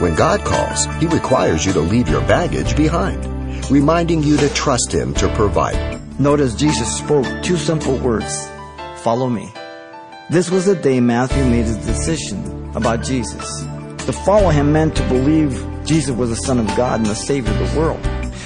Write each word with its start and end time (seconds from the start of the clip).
When 0.00 0.14
God 0.14 0.44
calls, 0.44 0.86
He 1.00 1.06
requires 1.06 1.66
you 1.66 1.72
to 1.72 1.80
leave 1.80 2.08
your 2.08 2.20
baggage 2.22 2.76
behind, 2.76 3.24
reminding 3.70 4.22
you 4.22 4.36
to 4.36 4.48
trust 4.50 4.92
Him 4.92 5.12
to 5.14 5.28
provide. 5.34 5.98
Notice 6.20 6.54
Jesus 6.54 6.98
spoke 6.98 7.26
two 7.42 7.56
simple 7.56 7.96
words 7.98 8.48
Follow 8.98 9.28
me. 9.28 9.52
This 10.30 10.50
was 10.50 10.66
the 10.66 10.74
day 10.74 11.00
Matthew 11.00 11.44
made 11.46 11.64
his 11.64 11.78
decision 11.78 12.70
about 12.76 13.02
Jesus. 13.02 13.62
To 14.04 14.12
follow 14.12 14.50
him 14.50 14.72
meant 14.72 14.94
to 14.96 15.08
believe 15.08 15.64
Jesus 15.86 16.14
was 16.14 16.30
the 16.30 16.36
Son 16.36 16.58
of 16.58 16.66
God 16.76 17.00
and 17.00 17.06
the 17.06 17.14
Savior 17.14 17.50
of 17.50 17.72
the 17.72 17.78
world. 17.80 18.02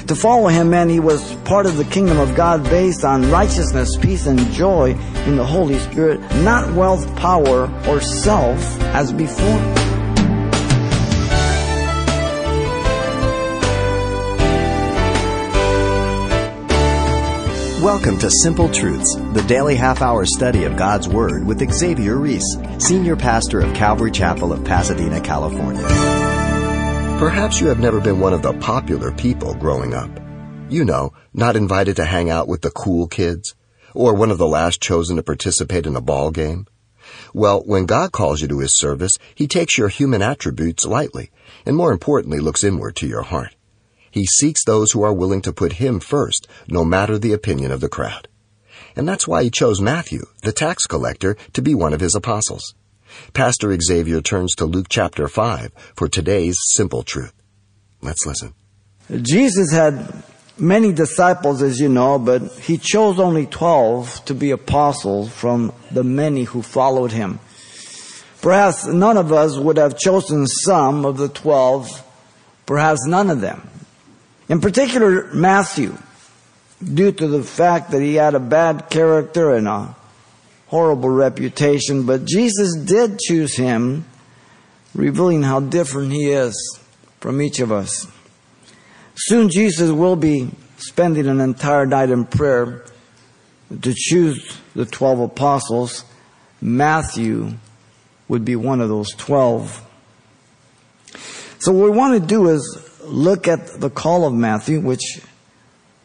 To 0.06 0.14
follow 0.14 0.48
him 0.48 0.70
meant 0.70 0.90
he 0.90 1.00
was 1.00 1.34
part 1.44 1.66
of 1.66 1.76
the 1.76 1.84
kingdom 1.84 2.18
of 2.18 2.34
God 2.34 2.62
based 2.64 3.04
on 3.04 3.30
righteousness, 3.30 3.96
peace, 3.96 4.26
and 4.26 4.38
joy 4.52 4.92
in 5.26 5.36
the 5.36 5.44
Holy 5.44 5.78
Spirit, 5.80 6.20
not 6.36 6.72
wealth, 6.74 7.04
power, 7.16 7.68
or 7.88 8.00
self 8.00 8.60
as 8.94 9.12
before. 9.12 9.91
Welcome 17.82 18.16
to 18.20 18.30
Simple 18.30 18.68
Truths, 18.68 19.16
the 19.32 19.44
daily 19.48 19.74
half 19.74 20.02
hour 20.02 20.24
study 20.24 20.62
of 20.62 20.76
God's 20.76 21.08
Word 21.08 21.44
with 21.44 21.68
Xavier 21.68 22.16
Ries, 22.16 22.44
Senior 22.78 23.16
Pastor 23.16 23.58
of 23.58 23.74
Calvary 23.74 24.12
Chapel 24.12 24.52
of 24.52 24.64
Pasadena, 24.64 25.20
California. 25.20 25.82
Perhaps 27.18 27.60
you 27.60 27.66
have 27.66 27.80
never 27.80 28.00
been 28.00 28.20
one 28.20 28.34
of 28.34 28.42
the 28.42 28.52
popular 28.52 29.10
people 29.10 29.54
growing 29.54 29.94
up. 29.94 30.08
You 30.70 30.84
know, 30.84 31.12
not 31.34 31.56
invited 31.56 31.96
to 31.96 32.04
hang 32.04 32.30
out 32.30 32.46
with 32.46 32.62
the 32.62 32.70
cool 32.70 33.08
kids, 33.08 33.56
or 33.94 34.14
one 34.14 34.30
of 34.30 34.38
the 34.38 34.46
last 34.46 34.80
chosen 34.80 35.16
to 35.16 35.24
participate 35.24 35.84
in 35.84 35.96
a 35.96 36.00
ball 36.00 36.30
game. 36.30 36.68
Well, 37.34 37.64
when 37.66 37.86
God 37.86 38.12
calls 38.12 38.42
you 38.42 38.46
to 38.46 38.60
His 38.60 38.78
service, 38.78 39.18
He 39.34 39.48
takes 39.48 39.76
your 39.76 39.88
human 39.88 40.22
attributes 40.22 40.86
lightly, 40.86 41.32
and 41.66 41.74
more 41.74 41.90
importantly, 41.90 42.38
looks 42.38 42.62
inward 42.62 42.94
to 42.96 43.08
your 43.08 43.22
heart. 43.22 43.56
He 44.12 44.26
seeks 44.26 44.64
those 44.64 44.92
who 44.92 45.02
are 45.02 45.12
willing 45.12 45.40
to 45.42 45.52
put 45.52 45.74
him 45.74 45.98
first, 45.98 46.46
no 46.68 46.84
matter 46.84 47.18
the 47.18 47.32
opinion 47.32 47.72
of 47.72 47.80
the 47.80 47.88
crowd. 47.88 48.28
And 48.94 49.08
that's 49.08 49.26
why 49.26 49.42
he 49.42 49.50
chose 49.50 49.80
Matthew, 49.80 50.26
the 50.42 50.52
tax 50.52 50.84
collector, 50.86 51.34
to 51.54 51.62
be 51.62 51.74
one 51.74 51.94
of 51.94 52.00
his 52.00 52.14
apostles. 52.14 52.74
Pastor 53.32 53.74
Xavier 53.80 54.20
turns 54.20 54.54
to 54.56 54.66
Luke 54.66 54.86
chapter 54.90 55.28
5 55.28 55.72
for 55.96 56.08
today's 56.08 56.56
simple 56.74 57.02
truth. 57.02 57.32
Let's 58.02 58.26
listen. 58.26 58.54
Jesus 59.22 59.72
had 59.72 60.22
many 60.58 60.92
disciples, 60.92 61.62
as 61.62 61.80
you 61.80 61.88
know, 61.88 62.18
but 62.18 62.42
he 62.60 62.76
chose 62.76 63.18
only 63.18 63.46
12 63.46 64.26
to 64.26 64.34
be 64.34 64.50
apostles 64.50 65.32
from 65.32 65.72
the 65.90 66.04
many 66.04 66.44
who 66.44 66.60
followed 66.60 67.12
him. 67.12 67.40
Perhaps 68.42 68.86
none 68.86 69.16
of 69.16 69.32
us 69.32 69.56
would 69.56 69.78
have 69.78 69.98
chosen 69.98 70.46
some 70.46 71.06
of 71.06 71.16
the 71.16 71.28
12, 71.28 72.02
perhaps 72.66 73.06
none 73.06 73.30
of 73.30 73.40
them. 73.40 73.68
In 74.52 74.60
particular, 74.60 75.32
Matthew, 75.32 75.96
due 76.84 77.10
to 77.10 77.26
the 77.26 77.42
fact 77.42 77.90
that 77.92 78.02
he 78.02 78.16
had 78.16 78.34
a 78.34 78.38
bad 78.38 78.90
character 78.90 79.54
and 79.54 79.66
a 79.66 79.96
horrible 80.66 81.08
reputation, 81.08 82.04
but 82.04 82.26
Jesus 82.26 82.76
did 82.76 83.18
choose 83.18 83.56
him, 83.56 84.04
revealing 84.94 85.42
how 85.42 85.60
different 85.60 86.12
he 86.12 86.30
is 86.30 86.78
from 87.18 87.40
each 87.40 87.60
of 87.60 87.72
us. 87.72 88.06
Soon 89.14 89.48
Jesus 89.48 89.90
will 89.90 90.16
be 90.16 90.50
spending 90.76 91.28
an 91.28 91.40
entire 91.40 91.86
night 91.86 92.10
in 92.10 92.26
prayer 92.26 92.84
to 93.80 93.94
choose 93.96 94.58
the 94.74 94.84
12 94.84 95.20
apostles. 95.20 96.04
Matthew 96.60 97.54
would 98.28 98.44
be 98.44 98.56
one 98.56 98.82
of 98.82 98.90
those 98.90 99.12
12. 99.12 99.82
So 101.58 101.72
what 101.72 101.90
we 101.90 101.96
want 101.96 102.20
to 102.20 102.26
do 102.26 102.50
is 102.50 102.91
look 103.04 103.48
at 103.48 103.80
the 103.80 103.90
call 103.90 104.26
of 104.26 104.34
Matthew, 104.34 104.80
which 104.80 105.20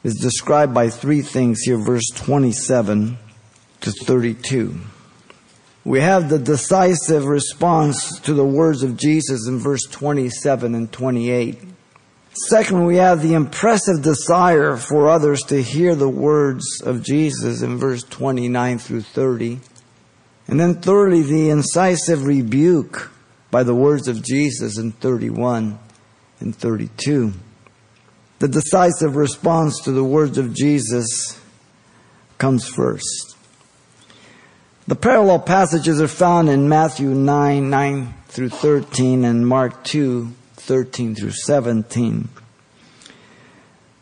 is 0.04 0.16
described 0.16 0.74
by 0.74 0.90
three 0.90 1.22
things 1.22 1.62
here, 1.62 1.78
verse 1.78 2.10
27 2.16 3.18
to 3.82 3.92
32. 3.92 4.80
We 5.84 6.02
have 6.02 6.30
the 6.30 6.40
decisive 6.40 7.26
response 7.26 8.20
to 8.22 8.34
the 8.34 8.46
words 8.46 8.84
of 8.84 8.98
Jesus 8.98 9.48
in 9.48 9.60
verse 9.60 9.84
27 9.90 10.76
and 10.76 10.92
28. 10.92 11.60
Second, 12.48 12.86
we 12.86 12.98
have 12.98 13.24
the 13.24 13.34
impressive 13.34 14.04
desire 14.04 14.76
for 14.76 15.10
others 15.10 15.42
to 15.44 15.62
hear 15.62 15.96
the 15.96 16.10
words 16.10 16.82
of 16.82 17.04
Jesus 17.04 17.62
in 17.62 17.78
verse 17.78 18.04
29 18.04 18.78
through 18.80 19.02
30. 19.02 19.60
And 20.48 20.60
then 20.60 20.76
thirdly, 20.76 21.24
the 21.24 21.50
incisive 21.50 22.26
rebuke 22.26 23.12
by 23.50 23.64
the 23.64 23.76
words 23.76 24.08
of 24.08 24.24
Jesus 24.24 24.78
in 24.78 24.92
31 24.92 25.80
and 26.40 26.56
32. 26.56 27.34
The 28.40 28.48
decisive 28.48 29.16
response 29.16 29.82
to 29.82 29.92
the 29.92 30.04
words 30.04 30.38
of 30.38 30.54
Jesus 30.54 31.40
comes 32.38 32.68
first. 32.68 33.36
The 34.88 34.96
parallel 34.96 35.40
passages 35.40 36.02
are 36.02 36.08
found 36.08 36.48
in 36.50 36.70
Matthew 36.70 37.10
9, 37.10 37.70
9 37.70 38.14
through 38.28 38.50
13 38.50 39.26
and 39.26 39.48
Mark 39.48 39.84
2, 39.84 40.32
13 40.56 41.16
through 41.16 41.32
17. 41.32 42.30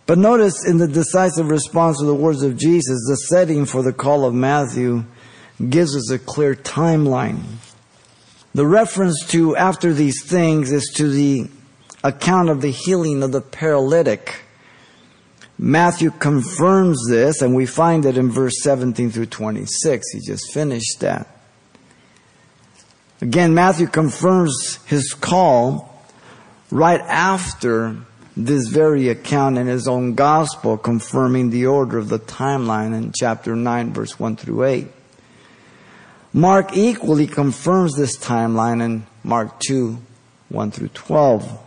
But 0.06 0.18
notice 0.20 0.64
in 0.64 0.78
the 0.78 0.88
decisive 0.88 1.50
response 1.50 1.98
to 2.00 2.06
the 2.06 2.14
words 2.14 2.44
of 2.44 2.58
Jesus, 2.58 3.08
the 3.08 3.16
setting 3.16 3.66
for 3.66 3.82
the 3.82 3.94
call 3.94 4.26
of 4.26 4.34
Matthew 4.34 5.06
gives 5.70 5.96
us 5.96 6.12
a 6.12 6.20
clear 6.20 6.54
timeline. 6.54 7.42
The 8.54 8.68
reference 8.68 9.26
to 9.30 9.56
after 9.56 9.94
these 9.94 10.24
things 10.26 10.72
is 10.72 10.92
to 10.98 11.10
the 11.10 11.50
account 12.06 12.50
of 12.50 12.62
the 12.62 12.70
healing 12.70 13.24
of 13.24 13.32
the 13.32 13.42
paralytic. 13.42 14.42
Matthew 15.58 16.12
confirms 16.12 17.00
this, 17.10 17.42
and 17.42 17.56
we 17.56 17.66
find 17.66 18.06
it 18.06 18.18
in 18.18 18.30
verse 18.30 18.62
17 18.62 19.10
through 19.10 19.26
26. 19.26 20.12
He 20.12 20.20
just 20.20 20.54
finished 20.54 21.00
that. 21.00 21.28
Again, 23.22 23.54
Matthew 23.54 23.88
confirms 23.88 24.78
his 24.86 25.14
call 25.14 26.04
right 26.70 27.02
after 27.02 27.96
this 28.38 28.68
very 28.68 29.10
account 29.10 29.58
in 29.58 29.66
his 29.66 29.88
own 29.88 30.14
gospel, 30.14 30.78
confirming 30.78 31.50
the 31.50 31.66
order 31.66 31.98
of 31.98 32.10
the 32.10 32.20
timeline 32.20 32.94
in 32.94 33.14
chapter 33.18 33.56
9, 33.56 33.94
verse 33.94 34.20
1 34.20 34.36
through 34.36 34.64
8. 34.64 34.88
Mark 36.34 36.76
equally 36.76 37.28
confirms 37.28 37.96
this 37.96 38.18
timeline 38.18 38.84
in 38.84 39.08
Mark 39.24 39.60
2, 39.62 39.98
1 40.50 40.72
through 40.72 40.90
12. 40.90 41.65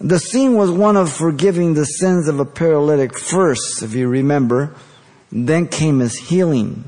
The 0.00 0.18
scene 0.18 0.54
was 0.54 0.70
one 0.70 0.96
of 0.96 1.10
forgiving 1.10 1.74
the 1.74 1.84
sins 1.84 2.28
of 2.28 2.38
a 2.38 2.44
paralytic 2.44 3.18
first, 3.18 3.82
if 3.82 3.94
you 3.94 4.08
remember. 4.08 4.74
Then 5.32 5.68
came 5.68 6.00
his 6.00 6.16
healing. 6.16 6.84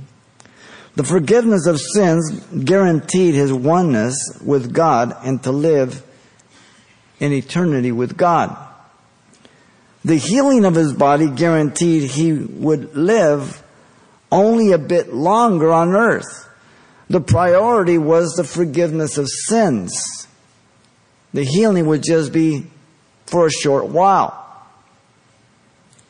The 0.95 1.05
forgiveness 1.05 1.67
of 1.67 1.81
sins 1.81 2.41
guaranteed 2.65 3.35
his 3.35 3.53
oneness 3.53 4.17
with 4.45 4.75
God 4.75 5.17
and 5.25 5.43
to 5.45 5.53
live 5.53 6.05
in 7.21 7.33
eternity 7.33 7.93
with 7.93 8.17
God. 8.17 8.57
The 10.05 10.17
healing 10.17 10.65
of 10.65 10.75
his 10.75 10.93
body 10.93 11.29
guaranteed 11.29 12.11
he 12.11 12.33
would 12.33 12.97
live 12.97 13.63
only 14.31 14.73
a 14.73 14.79
bit 14.79 15.13
longer 15.13 15.73
on 15.73 15.95
earth. 15.95 16.49
The 17.09 17.21
priority 17.21 17.97
was 17.97 18.35
the 18.35 18.45
forgiveness 18.45 19.19
of 19.19 19.29
sins. 19.29 20.27
The 21.33 21.45
healing 21.45 21.87
would 21.87 22.03
just 22.03 22.33
be 22.33 22.67
for 23.28 23.47
a 23.47 23.50
short 23.50 23.87
while. 23.87 24.44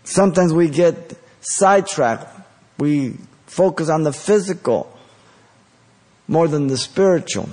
Sometimes 0.04 0.52
we 0.52 0.68
get 0.68 1.18
sidetracked. 1.40 2.26
We 2.78 3.16
focus 3.46 3.88
on 3.88 4.04
the 4.04 4.12
physical 4.12 4.96
more 6.28 6.46
than 6.46 6.68
the 6.68 6.76
spiritual. 6.76 7.48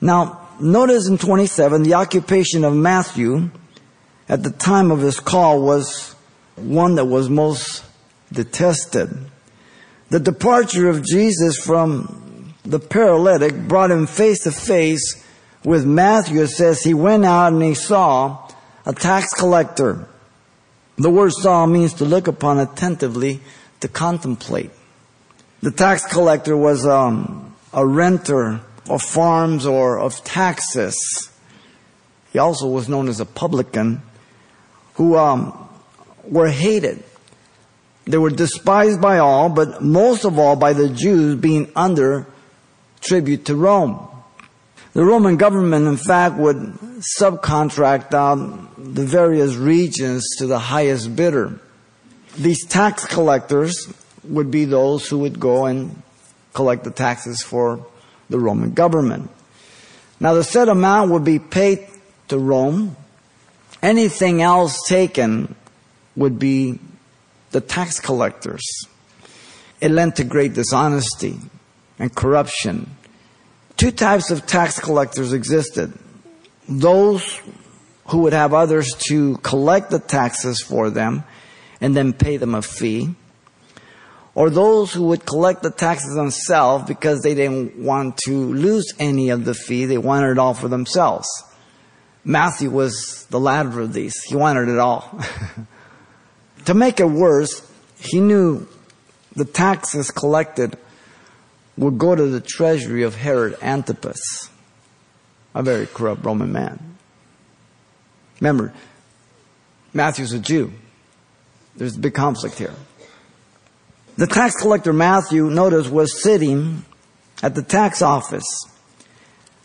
Now, 0.00 0.48
notice 0.60 1.08
in 1.08 1.18
27, 1.18 1.82
the 1.82 1.94
occupation 1.94 2.64
of 2.64 2.74
Matthew 2.74 3.50
at 4.28 4.42
the 4.42 4.50
time 4.50 4.90
of 4.90 5.00
his 5.00 5.20
call 5.20 5.62
was 5.62 6.14
one 6.56 6.96
that 6.96 7.04
was 7.04 7.28
most 7.28 7.84
detested. 8.32 9.10
The 10.10 10.20
departure 10.20 10.88
of 10.88 11.04
Jesus 11.04 11.56
from 11.56 12.54
the 12.64 12.78
paralytic 12.78 13.54
brought 13.68 13.90
him 13.90 14.06
face 14.06 14.44
to 14.44 14.52
face 14.52 15.23
with 15.64 15.86
Matthew, 15.86 16.42
it 16.42 16.48
says 16.48 16.82
he 16.82 16.94
went 16.94 17.24
out 17.24 17.52
and 17.52 17.62
he 17.62 17.74
saw 17.74 18.48
a 18.84 18.92
tax 18.92 19.32
collector. 19.32 20.06
The 20.96 21.10
word 21.10 21.32
saw 21.32 21.66
means 21.66 21.94
to 21.94 22.04
look 22.04 22.28
upon 22.28 22.58
attentively, 22.58 23.40
to 23.80 23.88
contemplate. 23.88 24.70
The 25.62 25.70
tax 25.70 26.04
collector 26.06 26.56
was 26.56 26.86
um, 26.86 27.54
a 27.72 27.86
renter 27.86 28.60
of 28.88 29.02
farms 29.02 29.64
or 29.64 29.98
of 29.98 30.22
taxes. 30.22 31.30
He 32.32 32.38
also 32.38 32.68
was 32.68 32.88
known 32.88 33.08
as 33.08 33.20
a 33.20 33.24
publican 33.24 34.02
who 34.94 35.16
um, 35.16 35.68
were 36.24 36.50
hated. 36.50 37.02
They 38.04 38.18
were 38.18 38.30
despised 38.30 39.00
by 39.00 39.18
all, 39.18 39.48
but 39.48 39.82
most 39.82 40.24
of 40.24 40.38
all 40.38 40.56
by 40.56 40.74
the 40.74 40.90
Jews 40.90 41.36
being 41.36 41.72
under 41.74 42.26
tribute 43.00 43.46
to 43.46 43.56
Rome. 43.56 44.08
The 44.94 45.04
Roman 45.04 45.36
government, 45.36 45.88
in 45.88 45.96
fact, 45.96 46.36
would 46.36 46.58
subcontract 47.18 48.14
out 48.14 48.68
the 48.78 49.04
various 49.04 49.56
regions 49.56 50.24
to 50.38 50.46
the 50.46 50.60
highest 50.60 51.16
bidder. 51.16 51.58
These 52.38 52.64
tax 52.66 53.04
collectors 53.04 53.92
would 54.22 54.52
be 54.52 54.64
those 54.64 55.08
who 55.08 55.18
would 55.18 55.40
go 55.40 55.66
and 55.66 56.00
collect 56.52 56.84
the 56.84 56.92
taxes 56.92 57.42
for 57.42 57.84
the 58.30 58.38
Roman 58.38 58.72
government. 58.72 59.30
Now 60.20 60.34
the 60.34 60.44
said 60.44 60.68
amount 60.68 61.10
would 61.10 61.24
be 61.24 61.40
paid 61.40 61.88
to 62.28 62.38
Rome. 62.38 62.96
Anything 63.82 64.42
else 64.42 64.78
taken 64.86 65.56
would 66.14 66.38
be 66.38 66.78
the 67.50 67.60
tax 67.60 67.98
collectors. 67.98 68.62
It 69.80 69.90
led 69.90 70.16
to 70.16 70.24
great 70.24 70.54
dishonesty 70.54 71.38
and 71.98 72.14
corruption. 72.14 72.96
Two 73.76 73.90
types 73.90 74.30
of 74.30 74.46
tax 74.46 74.78
collectors 74.78 75.32
existed. 75.32 75.92
Those 76.68 77.40
who 78.06 78.18
would 78.18 78.32
have 78.32 78.54
others 78.54 78.94
to 79.08 79.36
collect 79.38 79.90
the 79.90 79.98
taxes 79.98 80.62
for 80.62 80.90
them 80.90 81.24
and 81.80 81.96
then 81.96 82.12
pay 82.12 82.36
them 82.36 82.54
a 82.54 82.62
fee 82.62 83.14
or 84.34 84.50
those 84.50 84.92
who 84.92 85.04
would 85.04 85.24
collect 85.24 85.62
the 85.62 85.70
taxes 85.70 86.14
themselves 86.14 86.84
because 86.86 87.22
they 87.22 87.34
didn't 87.34 87.78
want 87.78 88.16
to 88.18 88.32
lose 88.32 88.92
any 88.98 89.30
of 89.30 89.44
the 89.44 89.54
fee. 89.54 89.84
They 89.84 89.98
wanted 89.98 90.32
it 90.32 90.38
all 90.38 90.54
for 90.54 90.68
themselves. 90.68 91.28
Matthew 92.24 92.70
was 92.70 93.26
the 93.30 93.38
latter 93.38 93.80
of 93.80 93.92
these. 93.92 94.14
He 94.24 94.34
wanted 94.34 94.68
it 94.68 94.78
all. 94.78 95.20
to 96.64 96.74
make 96.74 96.98
it 96.98 97.04
worse, 97.04 97.70
he 97.98 98.20
knew 98.20 98.66
the 99.36 99.44
taxes 99.44 100.10
collected 100.10 100.76
would 101.76 101.98
go 101.98 102.14
to 102.14 102.26
the 102.26 102.40
treasury 102.40 103.02
of 103.02 103.16
Herod 103.16 103.56
Antipas, 103.60 104.50
a 105.54 105.62
very 105.62 105.86
corrupt 105.86 106.24
Roman 106.24 106.52
man. 106.52 106.96
Remember, 108.40 108.72
Matthew's 109.92 110.32
a 110.32 110.38
Jew. 110.38 110.72
There's 111.76 111.96
a 111.96 112.00
big 112.00 112.14
conflict 112.14 112.58
here. 112.58 112.74
The 114.16 114.26
tax 114.26 114.60
collector 114.60 114.92
Matthew, 114.92 115.50
notice, 115.50 115.88
was 115.88 116.22
sitting 116.22 116.84
at 117.42 117.54
the 117.54 117.62
tax 117.62 118.00
office. 118.00 118.46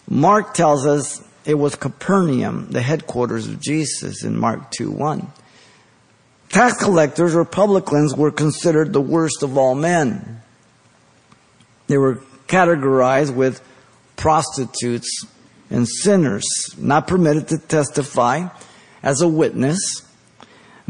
Mark 0.09 0.55
tells 0.55 0.87
us 0.87 1.23
it 1.45 1.53
was 1.53 1.75
Capernaum, 1.75 2.71
the 2.71 2.81
headquarters 2.81 3.47
of 3.47 3.59
Jesus 3.59 4.23
in 4.23 4.37
Mark 4.37 4.71
2 4.71 4.91
1. 4.91 5.31
Tax 6.49 6.83
collectors 6.83 7.35
or 7.35 7.45
publicans 7.45 8.15
were 8.15 8.31
considered 8.31 8.91
the 8.91 9.01
worst 9.01 9.43
of 9.43 9.55
all 9.55 9.75
men. 9.75 10.41
They 11.89 11.97
were 11.97 12.21
categorized 12.47 13.35
with 13.35 13.61
prostitutes 14.15 15.25
and 15.69 15.85
sinners, 15.85 16.45
not 16.77 17.07
permitted 17.07 17.49
to 17.49 17.57
testify 17.57 18.47
as 19.03 19.19
a 19.19 19.27
witness, 19.27 20.03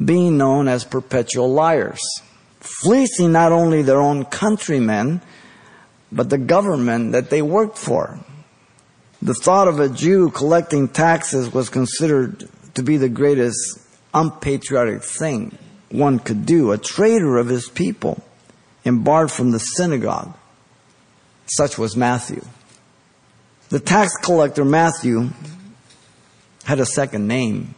being 0.03 0.37
known 0.37 0.67
as 0.67 0.85
perpetual 0.85 1.51
liars 1.51 1.99
fleecing 2.59 3.31
not 3.31 3.51
only 3.51 3.81
their 3.81 3.99
own 3.99 4.25
countrymen, 4.25 5.21
but 6.11 6.29
the 6.29 6.37
government 6.37 7.11
that 7.11 7.29
they 7.29 7.41
worked 7.41 7.77
for. 7.77 8.19
The 9.21 9.33
thought 9.33 9.67
of 9.67 9.79
a 9.79 9.89
Jew 9.89 10.29
collecting 10.31 10.87
taxes 10.87 11.53
was 11.53 11.69
considered 11.69 12.47
to 12.75 12.83
be 12.83 12.97
the 12.97 13.09
greatest 13.09 13.79
unpatriotic 14.13 15.03
thing 15.03 15.57
one 15.89 16.19
could 16.19 16.45
do, 16.45 16.71
a 16.71 16.77
traitor 16.77 17.37
of 17.37 17.47
his 17.47 17.67
people 17.67 18.23
and 18.85 19.03
barred 19.03 19.31
from 19.31 19.51
the 19.51 19.59
synagogue. 19.59 20.33
Such 21.49 21.77
was 21.77 21.95
Matthew. 21.95 22.43
The 23.69 23.79
tax 23.79 24.11
collector 24.21 24.65
Matthew 24.65 25.29
had 26.63 26.79
a 26.79 26.85
second 26.85 27.27
name. 27.27 27.75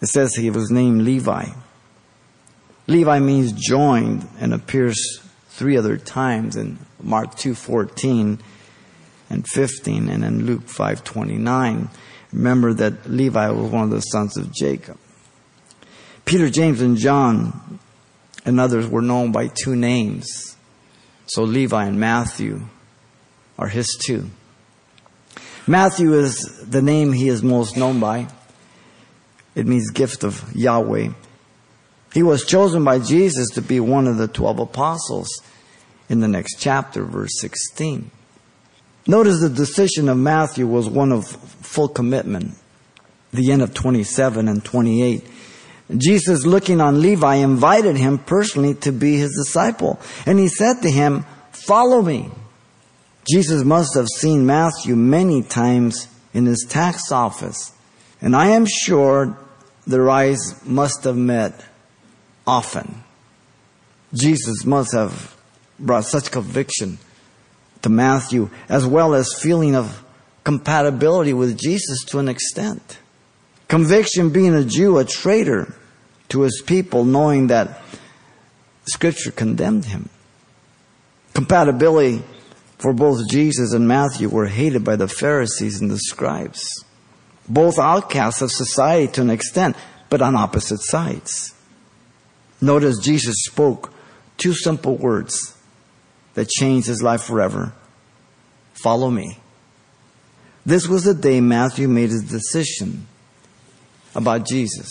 It 0.00 0.06
says 0.06 0.34
he 0.34 0.50
was 0.50 0.70
named 0.70 1.02
Levi. 1.02 1.46
Levi 2.86 3.18
means 3.18 3.52
joined 3.52 4.26
and 4.40 4.54
appears 4.54 5.20
three 5.50 5.76
other 5.76 5.96
times 5.96 6.56
in 6.56 6.78
Mark 7.02 7.36
2:14 7.36 8.38
and 9.28 9.46
15 9.46 10.08
and 10.08 10.24
in 10.24 10.46
Luke 10.46 10.68
5:29. 10.68 11.90
Remember 12.32 12.72
that 12.74 13.10
Levi 13.10 13.48
was 13.50 13.70
one 13.70 13.84
of 13.84 13.90
the 13.90 14.00
sons 14.00 14.36
of 14.36 14.52
Jacob. 14.52 14.98
Peter, 16.24 16.48
James 16.50 16.80
and 16.80 16.96
John 16.96 17.78
and 18.44 18.60
others 18.60 18.86
were 18.86 19.02
known 19.02 19.32
by 19.32 19.48
two 19.48 19.74
names. 19.74 20.56
So 21.28 21.42
Levi 21.42 21.84
and 21.84 22.00
Matthew 22.00 22.62
are 23.58 23.68
his 23.68 23.98
two. 24.04 24.30
Matthew 25.66 26.14
is 26.14 26.64
the 26.66 26.80
name 26.80 27.12
he 27.12 27.28
is 27.28 27.42
most 27.42 27.76
known 27.76 28.00
by. 28.00 28.28
It 29.54 29.66
means 29.66 29.90
gift 29.90 30.24
of 30.24 30.42
Yahweh. 30.54 31.10
He 32.14 32.22
was 32.22 32.46
chosen 32.46 32.84
by 32.84 33.00
Jesus 33.00 33.50
to 33.50 33.62
be 33.62 33.78
one 33.78 34.06
of 34.06 34.16
the 34.16 34.28
12 34.28 34.60
apostles 34.60 35.28
in 36.08 36.20
the 36.20 36.28
next 36.28 36.56
chapter, 36.58 37.04
verse 37.04 37.38
16. 37.40 38.10
Notice 39.06 39.40
the 39.40 39.50
decision 39.50 40.08
of 40.08 40.16
Matthew 40.16 40.66
was 40.66 40.88
one 40.88 41.12
of 41.12 41.26
full 41.26 41.88
commitment. 41.88 42.54
The 43.32 43.52
end 43.52 43.60
of 43.60 43.74
27 43.74 44.48
and 44.48 44.64
28. 44.64 45.26
Jesus, 45.96 46.44
looking 46.44 46.80
on 46.80 47.00
Levi, 47.00 47.36
invited 47.36 47.96
him 47.96 48.18
personally 48.18 48.74
to 48.74 48.92
be 48.92 49.16
his 49.16 49.34
disciple. 49.34 49.98
And 50.26 50.38
he 50.38 50.48
said 50.48 50.82
to 50.82 50.90
him, 50.90 51.24
Follow 51.50 52.02
me. 52.02 52.30
Jesus 53.30 53.64
must 53.64 53.94
have 53.94 54.08
seen 54.08 54.46
Matthew 54.46 54.96
many 54.96 55.42
times 55.42 56.08
in 56.34 56.46
his 56.46 56.66
tax 56.68 57.10
office. 57.10 57.72
And 58.20 58.34
I 58.34 58.48
am 58.48 58.66
sure 58.66 59.36
their 59.86 60.08
eyes 60.10 60.62
must 60.64 61.04
have 61.04 61.16
met 61.16 61.64
often. 62.46 63.02
Jesus 64.12 64.64
must 64.64 64.92
have 64.92 65.36
brought 65.78 66.04
such 66.04 66.30
conviction 66.30 66.98
to 67.82 67.88
Matthew, 67.88 68.50
as 68.68 68.86
well 68.86 69.14
as 69.14 69.34
feeling 69.38 69.74
of 69.74 70.02
compatibility 70.44 71.32
with 71.32 71.58
Jesus 71.58 72.04
to 72.06 72.18
an 72.18 72.28
extent. 72.28 72.98
Conviction 73.68 74.30
being 74.30 74.54
a 74.54 74.64
Jew, 74.64 74.96
a 74.98 75.04
traitor 75.04 75.74
to 76.30 76.40
his 76.40 76.62
people, 76.64 77.04
knowing 77.04 77.48
that 77.48 77.82
Scripture 78.86 79.30
condemned 79.30 79.84
him. 79.84 80.08
Compatibility 81.34 82.22
for 82.78 82.94
both 82.94 83.28
Jesus 83.28 83.72
and 83.74 83.86
Matthew 83.86 84.28
were 84.28 84.46
hated 84.46 84.84
by 84.84 84.96
the 84.96 85.08
Pharisees 85.08 85.80
and 85.80 85.90
the 85.90 85.98
scribes. 85.98 86.84
Both 87.48 87.78
outcasts 87.78 88.40
of 88.40 88.50
society 88.50 89.12
to 89.12 89.20
an 89.22 89.30
extent, 89.30 89.76
but 90.08 90.22
on 90.22 90.34
opposite 90.34 90.80
sides. 90.80 91.54
Notice 92.60 92.98
Jesus 92.98 93.36
spoke 93.44 93.92
two 94.38 94.54
simple 94.54 94.96
words 94.96 95.56
that 96.34 96.48
changed 96.48 96.86
his 96.86 97.02
life 97.02 97.22
forever. 97.22 97.72
Follow 98.72 99.10
me. 99.10 99.38
This 100.64 100.88
was 100.88 101.04
the 101.04 101.14
day 101.14 101.40
Matthew 101.40 101.88
made 101.88 102.10
his 102.10 102.22
decision 102.22 103.06
about 104.18 104.46
Jesus. 104.46 104.88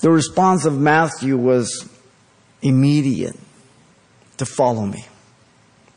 The 0.00 0.10
response 0.10 0.66
of 0.66 0.78
Matthew 0.78 1.36
was 1.36 1.88
immediate 2.62 3.36
to 4.36 4.46
follow 4.46 4.84
me. 4.84 5.06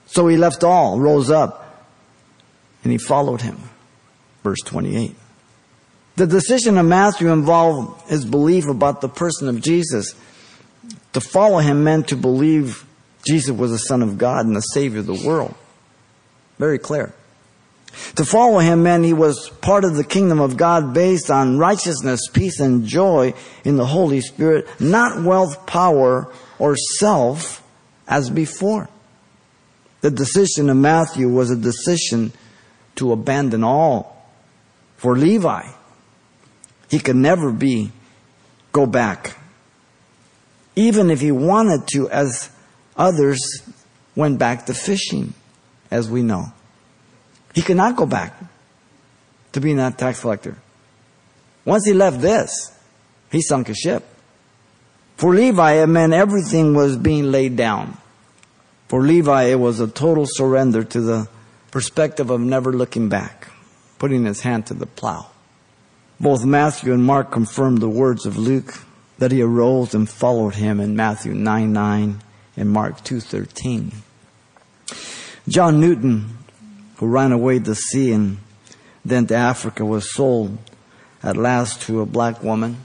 So 0.05 0.27
he 0.27 0.37
left 0.37 0.63
all, 0.63 0.99
rose 0.99 1.29
up, 1.29 1.85
and 2.83 2.91
he 2.91 2.97
followed 2.97 3.41
him. 3.41 3.59
Verse 4.43 4.61
28. 4.65 5.13
The 6.15 6.25
decision 6.25 6.77
of 6.77 6.85
Matthew 6.85 7.31
involved 7.31 8.09
his 8.09 8.25
belief 8.25 8.67
about 8.67 9.01
the 9.01 9.09
person 9.09 9.49
of 9.49 9.61
Jesus. 9.61 10.15
To 11.13 11.21
follow 11.21 11.59
him 11.59 11.83
meant 11.83 12.07
to 12.07 12.15
believe 12.15 12.85
Jesus 13.27 13.51
was 13.51 13.71
the 13.71 13.77
Son 13.77 14.01
of 14.01 14.17
God 14.17 14.45
and 14.45 14.55
the 14.55 14.61
Savior 14.61 14.99
of 14.99 15.05
the 15.05 15.27
world. 15.27 15.53
Very 16.57 16.79
clear. 16.79 17.13
To 18.15 18.25
follow 18.25 18.59
him 18.59 18.83
meant 18.83 19.05
he 19.05 19.13
was 19.13 19.49
part 19.61 19.83
of 19.83 19.95
the 19.95 20.03
kingdom 20.03 20.39
of 20.39 20.57
God 20.57 20.93
based 20.93 21.29
on 21.29 21.57
righteousness, 21.57 22.27
peace, 22.31 22.59
and 22.59 22.85
joy 22.85 23.33
in 23.63 23.77
the 23.77 23.85
Holy 23.85 24.21
Spirit, 24.21 24.67
not 24.79 25.23
wealth, 25.23 25.65
power, 25.65 26.31
or 26.59 26.75
self 26.75 27.63
as 28.07 28.29
before. 28.29 28.89
The 30.01 30.11
decision 30.11 30.69
of 30.69 30.77
Matthew 30.77 31.29
was 31.29 31.51
a 31.51 31.55
decision 31.55 32.31
to 32.95 33.11
abandon 33.11 33.63
all 33.63 34.25
for 34.97 35.17
Levi. 35.17 35.67
He 36.89 36.99
could 36.99 37.15
never 37.15 37.51
be, 37.51 37.91
go 38.71 38.85
back 38.85 39.37
even 40.77 41.09
if 41.09 41.19
he 41.19 41.31
wanted 41.31 41.87
to, 41.87 42.07
as 42.11 42.51
others 42.95 43.39
went 44.15 44.37
back 44.37 44.67
to 44.67 44.75
fishing, 44.75 45.33
as 45.89 46.07
we 46.07 46.21
know. 46.21 46.53
He 47.57 47.63
could 47.63 47.77
not 47.77 47.95
go 47.95 48.05
back 48.05 48.35
to 49.53 49.59
being 49.59 49.77
that 49.77 49.97
tax 49.97 50.21
collector. 50.21 50.57
Once 51.65 51.87
he 51.87 51.93
left 51.93 52.21
this, 52.21 52.71
he 53.31 53.41
sunk 53.41 53.65
his 53.65 53.77
ship. 53.77 54.05
For 55.15 55.33
Levi, 55.33 55.81
it 55.81 55.87
meant 55.87 56.13
everything 56.13 56.75
was 56.75 56.97
being 56.97 57.31
laid 57.31 57.55
down. 57.55 57.97
For 58.89 59.01
Levi, 59.01 59.45
it 59.45 59.59
was 59.59 59.79
a 59.79 59.87
total 59.87 60.27
surrender 60.27 60.83
to 60.83 61.01
the 61.01 61.29
perspective 61.71 62.29
of 62.29 62.41
never 62.41 62.71
looking 62.71 63.09
back, 63.09 63.47
putting 63.97 64.25
his 64.25 64.41
hand 64.41 64.67
to 64.67 64.75
the 64.75 64.85
plow. 64.85 65.25
Both 66.19 66.45
Matthew 66.45 66.93
and 66.93 67.03
Mark 67.03 67.31
confirm 67.31 67.77
the 67.77 67.89
words 67.89 68.27
of 68.27 68.37
Luke 68.37 68.83
that 69.17 69.31
he 69.31 69.41
arose 69.41 69.95
and 69.95 70.07
followed 70.07 70.53
him 70.53 70.79
in 70.79 70.95
Matthew 70.95 71.33
9 71.33 71.73
9 71.73 72.21
and 72.55 72.69
Mark 72.69 73.03
2.13. 73.03 73.93
John 75.47 75.79
Newton, 75.79 76.37
who 76.97 77.07
ran 77.07 77.31
away 77.31 77.59
to 77.59 77.75
sea 77.75 78.11
and 78.11 78.37
then 79.05 79.25
to 79.27 79.35
Africa, 79.35 79.85
was 79.85 80.13
sold 80.13 80.57
at 81.23 81.37
last 81.37 81.81
to 81.83 82.01
a 82.01 82.05
black 82.05 82.43
woman. 82.43 82.77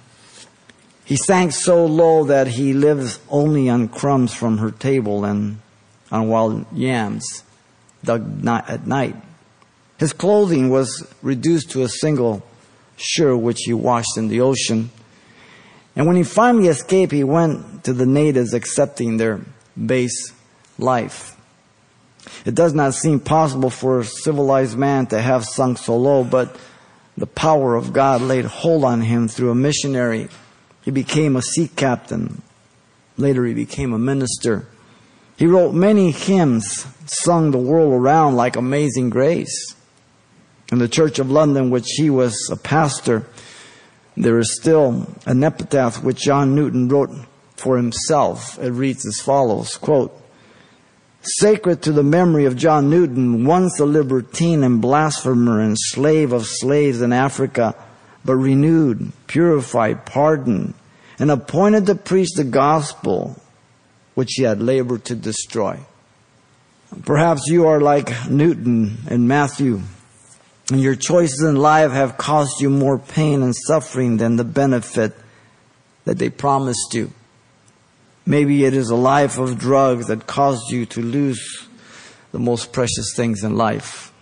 He 1.04 1.16
sank 1.16 1.52
so 1.52 1.84
low 1.84 2.24
that 2.24 2.46
he 2.46 2.72
lives 2.72 3.18
only 3.28 3.68
on 3.68 3.88
crumbs 3.88 4.32
from 4.32 4.58
her 4.58 4.70
table 4.70 5.24
and 5.24 5.60
on 6.10 6.28
wild 6.28 6.66
yams 6.72 7.42
dug 8.04 8.46
at 8.46 8.86
night. 8.86 9.16
His 9.98 10.12
clothing 10.12 10.70
was 10.70 11.06
reduced 11.22 11.70
to 11.70 11.82
a 11.82 11.88
single 11.88 12.42
shirt 12.96 13.38
which 13.38 13.60
he 13.64 13.72
washed 13.72 14.16
in 14.16 14.28
the 14.28 14.40
ocean. 14.40 14.90
And 15.94 16.06
when 16.06 16.16
he 16.16 16.22
finally 16.22 16.68
escaped, 16.68 17.12
he 17.12 17.24
went 17.24 17.84
to 17.84 17.92
the 17.92 18.06
natives 18.06 18.54
accepting 18.54 19.16
their 19.16 19.40
base 19.76 20.32
life. 20.78 21.31
It 22.44 22.54
does 22.54 22.74
not 22.74 22.94
seem 22.94 23.20
possible 23.20 23.70
for 23.70 24.00
a 24.00 24.04
civilized 24.04 24.76
man 24.76 25.06
to 25.06 25.20
have 25.20 25.44
sunk 25.44 25.78
so 25.78 25.96
low, 25.96 26.24
but 26.24 26.56
the 27.16 27.26
power 27.26 27.74
of 27.74 27.92
God 27.92 28.20
laid 28.20 28.44
hold 28.44 28.84
on 28.84 29.02
him 29.02 29.28
through 29.28 29.50
a 29.50 29.54
missionary. 29.54 30.28
He 30.82 30.90
became 30.90 31.36
a 31.36 31.42
sea 31.42 31.68
captain. 31.68 32.42
Later, 33.16 33.44
he 33.44 33.54
became 33.54 33.92
a 33.92 33.98
minister. 33.98 34.66
He 35.36 35.46
wrote 35.46 35.74
many 35.74 36.10
hymns, 36.10 36.86
sung 37.06 37.50
the 37.50 37.58
world 37.58 37.92
around 37.92 38.36
like 38.36 38.56
Amazing 38.56 39.10
Grace. 39.10 39.74
In 40.70 40.78
the 40.78 40.88
Church 40.88 41.18
of 41.18 41.30
London, 41.30 41.70
which 41.70 41.88
he 41.96 42.08
was 42.08 42.48
a 42.50 42.56
pastor, 42.56 43.26
there 44.16 44.38
is 44.38 44.56
still 44.56 45.06
an 45.26 45.44
epitaph 45.44 46.02
which 46.02 46.22
John 46.22 46.54
Newton 46.54 46.88
wrote 46.88 47.10
for 47.56 47.76
himself. 47.76 48.58
It 48.58 48.70
reads 48.70 49.06
as 49.06 49.20
follows, 49.20 49.76
quote, 49.76 50.18
Sacred 51.24 51.82
to 51.82 51.92
the 51.92 52.02
memory 52.02 52.46
of 52.46 52.56
John 52.56 52.90
Newton, 52.90 53.44
once 53.44 53.78
a 53.78 53.84
libertine 53.84 54.64
and 54.64 54.82
blasphemer 54.82 55.60
and 55.60 55.76
slave 55.78 56.32
of 56.32 56.46
slaves 56.46 57.00
in 57.00 57.12
Africa, 57.12 57.76
but 58.24 58.34
renewed, 58.34 59.12
purified, 59.28 60.04
pardoned, 60.04 60.74
and 61.20 61.30
appointed 61.30 61.86
to 61.86 61.94
preach 61.94 62.30
the 62.34 62.44
gospel 62.44 63.40
which 64.14 64.32
he 64.34 64.42
had 64.42 64.60
labored 64.60 65.04
to 65.04 65.14
destroy. 65.14 65.78
Perhaps 67.04 67.46
you 67.46 67.66
are 67.66 67.80
like 67.80 68.28
Newton 68.28 68.98
and 69.08 69.28
Matthew, 69.28 69.80
and 70.70 70.80
your 70.80 70.96
choices 70.96 71.42
in 71.42 71.56
life 71.56 71.92
have 71.92 72.18
caused 72.18 72.60
you 72.60 72.68
more 72.68 72.98
pain 72.98 73.42
and 73.42 73.54
suffering 73.54 74.16
than 74.16 74.36
the 74.36 74.44
benefit 74.44 75.14
that 76.04 76.18
they 76.18 76.30
promised 76.30 76.94
you. 76.94 77.12
Maybe 78.24 78.64
it 78.64 78.74
is 78.74 78.90
a 78.90 78.96
life 78.96 79.38
of 79.38 79.58
drugs 79.58 80.06
that 80.06 80.26
caused 80.26 80.70
you 80.70 80.86
to 80.86 81.02
lose 81.02 81.66
the 82.30 82.38
most 82.38 82.72
precious 82.72 83.14
things 83.16 83.42
in 83.42 83.56
life. 83.56 84.12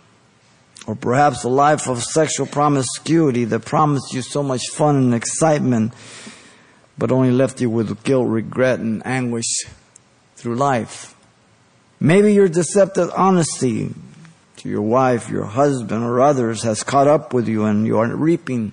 Or 0.86 0.96
perhaps 0.96 1.44
a 1.44 1.48
life 1.48 1.88
of 1.88 2.02
sexual 2.02 2.46
promiscuity 2.46 3.44
that 3.44 3.64
promised 3.64 4.12
you 4.14 4.22
so 4.22 4.42
much 4.42 4.62
fun 4.72 4.96
and 4.96 5.14
excitement, 5.14 5.92
but 6.96 7.12
only 7.12 7.30
left 7.30 7.60
you 7.60 7.68
with 7.68 8.02
guilt, 8.02 8.28
regret, 8.28 8.80
and 8.80 9.06
anguish 9.06 9.64
through 10.36 10.56
life. 10.56 11.14
Maybe 12.00 12.32
your 12.32 12.48
deceptive 12.48 13.10
honesty 13.14 13.94
to 14.56 14.68
your 14.68 14.82
wife, 14.82 15.28
your 15.28 15.44
husband, 15.44 16.02
or 16.02 16.20
others 16.20 16.62
has 16.62 16.82
caught 16.82 17.06
up 17.06 17.34
with 17.34 17.46
you 17.46 17.66
and 17.66 17.86
you 17.86 17.98
are 17.98 18.08
reaping 18.16 18.72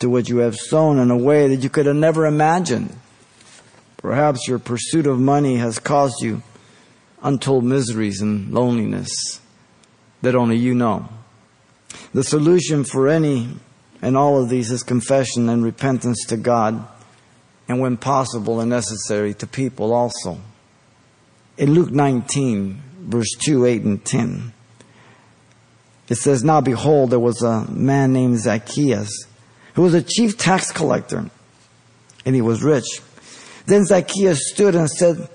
to 0.00 0.10
what 0.10 0.28
you 0.28 0.38
have 0.38 0.56
sown 0.56 0.98
in 0.98 1.10
a 1.10 1.16
way 1.16 1.48
that 1.48 1.62
you 1.62 1.70
could 1.70 1.86
have 1.86 1.96
never 1.96 2.26
imagined. 2.26 2.94
Perhaps 4.02 4.48
your 4.48 4.58
pursuit 4.58 5.06
of 5.06 5.20
money 5.20 5.56
has 5.56 5.78
caused 5.78 6.22
you 6.22 6.42
untold 7.22 7.64
miseries 7.64 8.20
and 8.20 8.50
loneliness 8.52 9.40
that 10.22 10.34
only 10.34 10.56
you 10.56 10.74
know. 10.74 11.08
The 12.14 12.24
solution 12.24 12.84
for 12.84 13.08
any 13.08 13.48
and 14.02 14.16
all 14.16 14.42
of 14.42 14.48
these 14.48 14.70
is 14.70 14.82
confession 14.82 15.48
and 15.48 15.62
repentance 15.62 16.24
to 16.26 16.36
God, 16.36 16.86
and 17.68 17.80
when 17.80 17.96
possible 17.96 18.60
and 18.60 18.70
necessary, 18.70 19.34
to 19.34 19.46
people 19.46 19.92
also. 19.92 20.40
In 21.58 21.74
Luke 21.74 21.90
19, 21.90 22.82
verse 23.00 23.30
2, 23.44 23.66
8, 23.66 23.82
and 23.82 24.04
10, 24.04 24.52
it 26.08 26.14
says, 26.16 26.42
Now 26.42 26.60
behold, 26.60 27.10
there 27.10 27.20
was 27.20 27.42
a 27.42 27.70
man 27.70 28.12
named 28.12 28.38
Zacchaeus, 28.38 29.26
who 29.74 29.82
was 29.82 29.94
a 29.94 30.02
chief 30.02 30.38
tax 30.38 30.72
collector, 30.72 31.30
and 32.24 32.34
he 32.34 32.40
was 32.40 32.62
rich. 32.62 33.02
Then 33.66 33.84
Zacchaeus 33.84 34.50
stood 34.50 34.74
and 34.74 34.88
said 34.88 35.28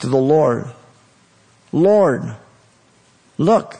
to 0.00 0.06
the 0.06 0.16
Lord, 0.16 0.66
Lord, 1.72 2.36
look, 3.38 3.76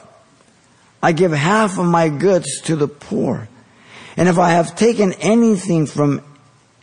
I 1.03 1.11
give 1.11 1.31
half 1.31 1.77
of 1.79 1.85
my 1.85 2.09
goods 2.09 2.61
to 2.61 2.75
the 2.75 2.87
poor. 2.87 3.47
And 4.17 4.29
if 4.29 4.37
I 4.37 4.51
have 4.51 4.75
taken 4.75 5.13
anything 5.13 5.85
from 5.85 6.21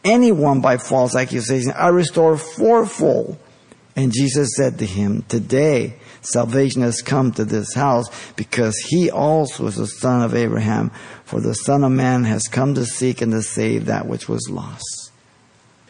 anyone 0.05 0.61
by 0.61 0.77
false 0.79 1.15
accusation, 1.15 1.73
I 1.73 1.89
restore 1.89 2.37
fourfold. 2.37 3.39
And 3.95 4.13
Jesus 4.13 4.51
said 4.57 4.79
to 4.79 4.87
him, 4.87 5.25
Today 5.29 5.95
salvation 6.21 6.83
has 6.83 7.03
come 7.03 7.33
to 7.33 7.45
this 7.45 7.75
house 7.75 8.09
because 8.35 8.77
he 8.89 9.11
also 9.11 9.67
is 9.67 9.77
the 9.77 9.87
son 9.87 10.23
of 10.23 10.35
Abraham. 10.35 10.91
For 11.25 11.41
the 11.41 11.55
Son 11.55 11.85
of 11.85 11.93
Man 11.93 12.25
has 12.25 12.45
come 12.45 12.75
to 12.75 12.87
seek 12.87 13.21
and 13.21 13.33
to 13.33 13.43
save 13.43 13.87
that 13.87 14.07
which 14.07 14.29
was 14.29 14.49
lost. 14.49 14.98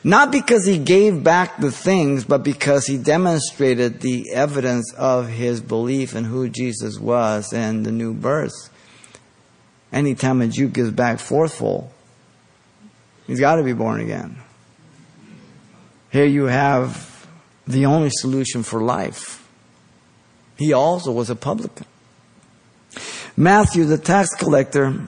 Not 0.08 0.32
because 0.32 0.64
he 0.64 0.78
gave 0.78 1.22
back 1.22 1.58
the 1.58 1.70
things, 1.70 2.24
but 2.24 2.42
because 2.42 2.86
he 2.86 2.96
demonstrated 2.96 4.00
the 4.00 4.30
evidence 4.32 4.90
of 4.94 5.28
his 5.28 5.60
belief 5.60 6.16
in 6.16 6.24
who 6.24 6.48
Jesus 6.48 6.98
was 6.98 7.52
and 7.52 7.84
the 7.84 7.92
new 7.92 8.14
birth. 8.14 8.70
Anytime 9.92 10.40
a 10.40 10.48
Jew 10.48 10.68
gives 10.68 10.92
back 10.92 11.18
fourfold, 11.18 11.90
he's 13.26 13.38
got 13.38 13.56
to 13.56 13.62
be 13.62 13.74
born 13.74 14.00
again. 14.00 14.38
Here 16.10 16.24
you 16.24 16.44
have 16.44 17.28
the 17.66 17.84
only 17.84 18.08
solution 18.10 18.62
for 18.62 18.80
life. 18.80 19.46
He 20.56 20.72
also 20.72 21.12
was 21.12 21.28
a 21.28 21.36
publican. 21.36 21.84
Matthew, 23.36 23.84
the 23.84 23.98
tax 23.98 24.34
collector, 24.34 25.06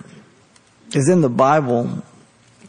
is 0.93 1.09
in 1.09 1.23
the 1.23 1.31
Bible 1.31 2.03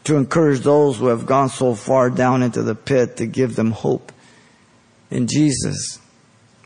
to 0.04 0.16
encourage 0.16 0.60
those 0.60 0.98
who 0.98 1.06
have 1.06 1.26
gone 1.26 1.48
so 1.48 1.74
far 1.74 2.10
down 2.10 2.42
into 2.42 2.62
the 2.62 2.74
pit 2.74 3.16
to 3.16 3.26
give 3.26 3.56
them 3.56 3.70
hope 3.70 4.12
in 5.10 5.26
Jesus. 5.26 5.98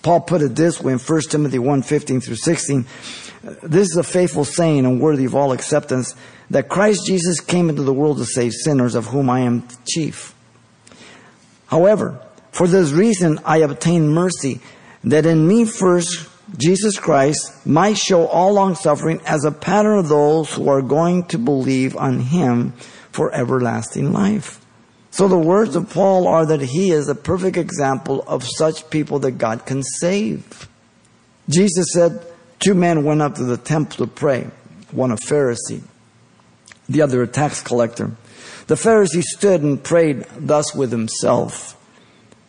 Paul 0.02 0.21
put 0.21 0.43
it 0.43 0.55
this 0.55 0.81
way 0.81 0.93
in 0.93 0.99
1 0.99 1.21
Timothy 1.28 1.59
1 1.59 1.83
15 1.83 2.21
through 2.21 2.37
16. 2.37 2.87
This 3.62 3.90
is 3.90 3.97
a 3.97 4.02
faithful 4.02 4.45
saying 4.45 4.87
and 4.87 5.00
worthy 5.00 5.25
of 5.25 5.35
all 5.35 5.52
acceptance 5.52 6.14
that 6.50 6.69
Christ 6.69 7.07
Jesus 7.07 7.40
came 7.40 7.69
into 7.69 7.83
the 7.83 7.93
world 7.93 8.19
to 8.19 8.25
save 8.25 8.52
sinners, 8.52 8.95
of 8.95 9.07
whom 9.07 9.28
I 9.28 9.40
am 9.40 9.66
chief. 9.88 10.35
However, 11.66 12.21
for 12.52 12.66
this 12.66 12.93
reason 12.93 13.40
I 13.45 13.59
obtained 13.59 14.14
mercy, 14.14 14.61
that 15.05 15.26
in 15.26 15.47
me 15.47 15.64
first 15.64 16.28
Jesus 16.57 16.99
Christ 16.99 17.66
might 17.66 17.99
show 17.99 18.26
all 18.26 18.52
long 18.52 18.76
suffering 18.76 19.21
as 19.26 19.45
a 19.45 19.50
pattern 19.50 19.99
of 19.99 20.09
those 20.09 20.52
who 20.55 20.69
are 20.69 20.83
going 20.83 21.25
to 21.25 21.38
believe 21.38 21.97
on 21.97 22.21
him 22.21 22.73
for 23.16 23.35
everlasting 23.35 24.12
life. 24.12 24.61
So 25.11 25.26
the 25.26 25.38
words 25.38 25.75
of 25.75 25.88
Paul 25.88 26.28
are 26.28 26.44
that 26.44 26.61
he 26.61 26.90
is 26.90 27.08
a 27.08 27.14
perfect 27.14 27.56
example 27.56 28.23
of 28.26 28.44
such 28.44 28.90
people 28.90 29.20
that 29.20 29.32
God 29.32 29.64
can 29.64 29.82
save. 29.82 30.68
Jesus 31.49 31.87
said, 31.94 32.23
Two 32.58 32.75
men 32.75 33.04
went 33.04 33.23
up 33.23 33.37
to 33.37 33.44
the 33.44 33.56
temple 33.56 34.04
to 34.04 34.12
pray, 34.12 34.50
one 34.90 35.12
a 35.12 35.16
Pharisee, 35.16 35.82
the 36.90 37.00
other 37.00 37.23
a 37.23 37.26
tax 37.26 37.62
collector. 37.62 38.11
The 38.66 38.75
Pharisee 38.75 39.23
stood 39.23 39.62
and 39.62 39.82
prayed 39.82 40.26
thus 40.37 40.75
with 40.75 40.92
himself 40.92 41.73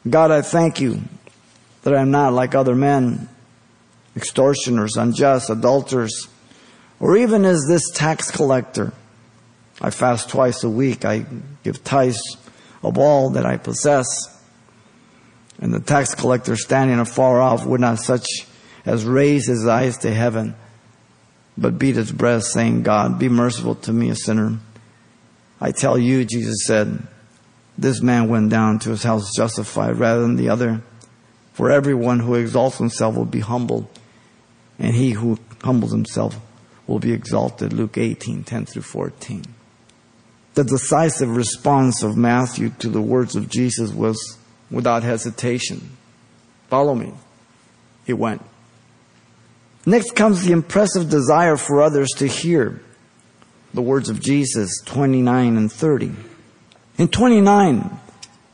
God, 0.09 0.31
I 0.31 0.41
thank 0.41 0.81
you 0.81 1.01
that 1.83 1.95
I 1.95 2.01
am 2.01 2.12
not 2.12 2.33
like 2.33 2.55
other 2.55 2.75
men, 2.75 3.29
extortioners, 4.17 4.97
unjust, 4.97 5.50
adulterers, 5.50 6.27
or 7.00 7.15
even 7.15 7.45
as 7.45 7.63
this 7.69 7.89
tax 7.91 8.29
collector. 8.31 8.91
I 9.81 9.89
fast 9.91 10.29
twice 10.29 10.63
a 10.63 10.69
week. 10.69 11.05
I 11.05 11.25
give 11.63 11.84
tithes 11.84 12.38
of 12.84 12.98
all 12.98 13.31
that 13.31 13.46
I 13.46 13.57
possess. 13.57 14.07
And 15.60 15.74
the 15.74 15.79
tax 15.79 16.15
collector 16.15 16.55
standing 16.55 17.00
afar 17.00 17.41
off 17.41 17.65
would 17.65 17.81
not 17.81 18.00
such 18.00 18.27
as 18.86 19.05
raise 19.05 19.48
his 19.48 19.67
eyes 19.67 19.98
to 20.00 20.13
heaven, 20.13 20.55
but 21.57 21.79
beat 21.79 21.96
his 21.96 22.12
breast, 22.12 22.53
saying, 22.53 22.84
God, 22.84 23.19
be 23.19 23.29
merciful 23.29 23.75
to 23.75 23.93
me, 23.93 24.10
a 24.10 24.15
sinner. 24.15 24.60
I 25.60 25.72
tell 25.72 25.98
you, 25.98 26.24
Jesus 26.24 26.65
said, 26.65 27.05
this 27.77 28.01
man 28.01 28.29
went 28.29 28.50
down 28.50 28.79
to 28.79 28.89
his 28.89 29.03
house 29.03 29.36
justified 29.36 29.98
rather 29.98 30.22
than 30.22 30.36
the 30.36 30.50
other. 30.50 30.81
For 31.53 31.72
everyone 31.72 32.19
who 32.19 32.36
exalts 32.36 32.77
himself 32.77 33.15
will 33.15 33.25
be 33.25 33.39
humbled, 33.39 33.88
and 34.77 34.93
he 34.93 35.12
who 35.12 35.39
humbles 35.63 35.91
himself 35.91 36.39
will 36.86 37.00
be 37.00 37.12
exalted. 37.12 37.74
Luke 37.74 37.98
18, 37.98 38.43
10 38.43 38.65
through 38.65 38.84
14. 38.84 39.43
The 40.57 40.63
decisive 40.63 41.35
response 41.35 42.01
of 42.01 42.17
Matthew 42.17 42.71
to 42.79 42.89
the 42.89 42.99
words 42.99 43.35
of 43.35 43.47
Jesus 43.47 43.93
was 43.93 44.39
without 44.71 45.03
hesitation. 45.03 45.95
Follow 46.67 46.95
me. 46.95 47.13
He 48.07 48.13
went. 48.13 48.41
Next 49.85 50.15
comes 50.15 50.43
the 50.43 50.53
impressive 50.53 51.11
desire 51.11 51.57
for 51.57 51.83
others 51.83 52.09
to 52.17 52.25
hear 52.25 52.81
the 53.75 53.83
words 53.83 54.09
of 54.09 54.19
Jesus, 54.19 54.81
29 54.83 55.57
and 55.57 55.71
30. 55.71 56.11
In 56.97 57.07
29, 57.07 57.99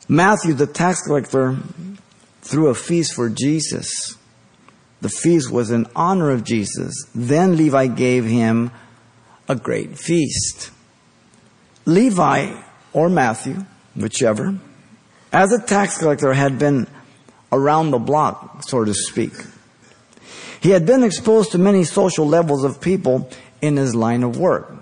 Matthew, 0.10 0.56
the 0.56 0.68
tax 0.68 1.04
collector, 1.04 1.58
threw 2.42 2.68
a 2.68 2.76
feast 2.76 3.14
for 3.14 3.30
Jesus. 3.30 4.18
The 5.00 5.08
feast 5.08 5.50
was 5.50 5.72
in 5.72 5.88
honor 5.96 6.32
of 6.32 6.44
Jesus. 6.44 6.94
Then 7.16 7.56
Levi 7.56 7.88
gave 7.88 8.26
him 8.26 8.72
a 9.48 9.56
great 9.56 9.98
feast. 9.98 10.72
Levi, 11.86 12.56
or 12.94 13.10
Matthew, 13.10 13.66
whichever, 13.96 14.58
as 15.32 15.52
a 15.52 15.60
tax 15.60 15.98
collector 15.98 16.34
had 16.34 16.60
been 16.60 16.88
around 17.52 17.92
the 17.92 18.00
block, 18.00 18.64
so 18.64 18.84
to 18.86 18.94
speak. 18.94 19.34
He 20.62 20.70
had 20.70 20.86
been 20.86 21.04
exposed 21.04 21.52
to 21.52 21.58
many 21.58 21.84
social 21.84 22.28
levels 22.28 22.64
of 22.64 22.80
people 22.80 23.30
in 23.62 23.76
his 23.76 23.96
line 23.96 24.24
of 24.24 24.38
work. 24.38 24.74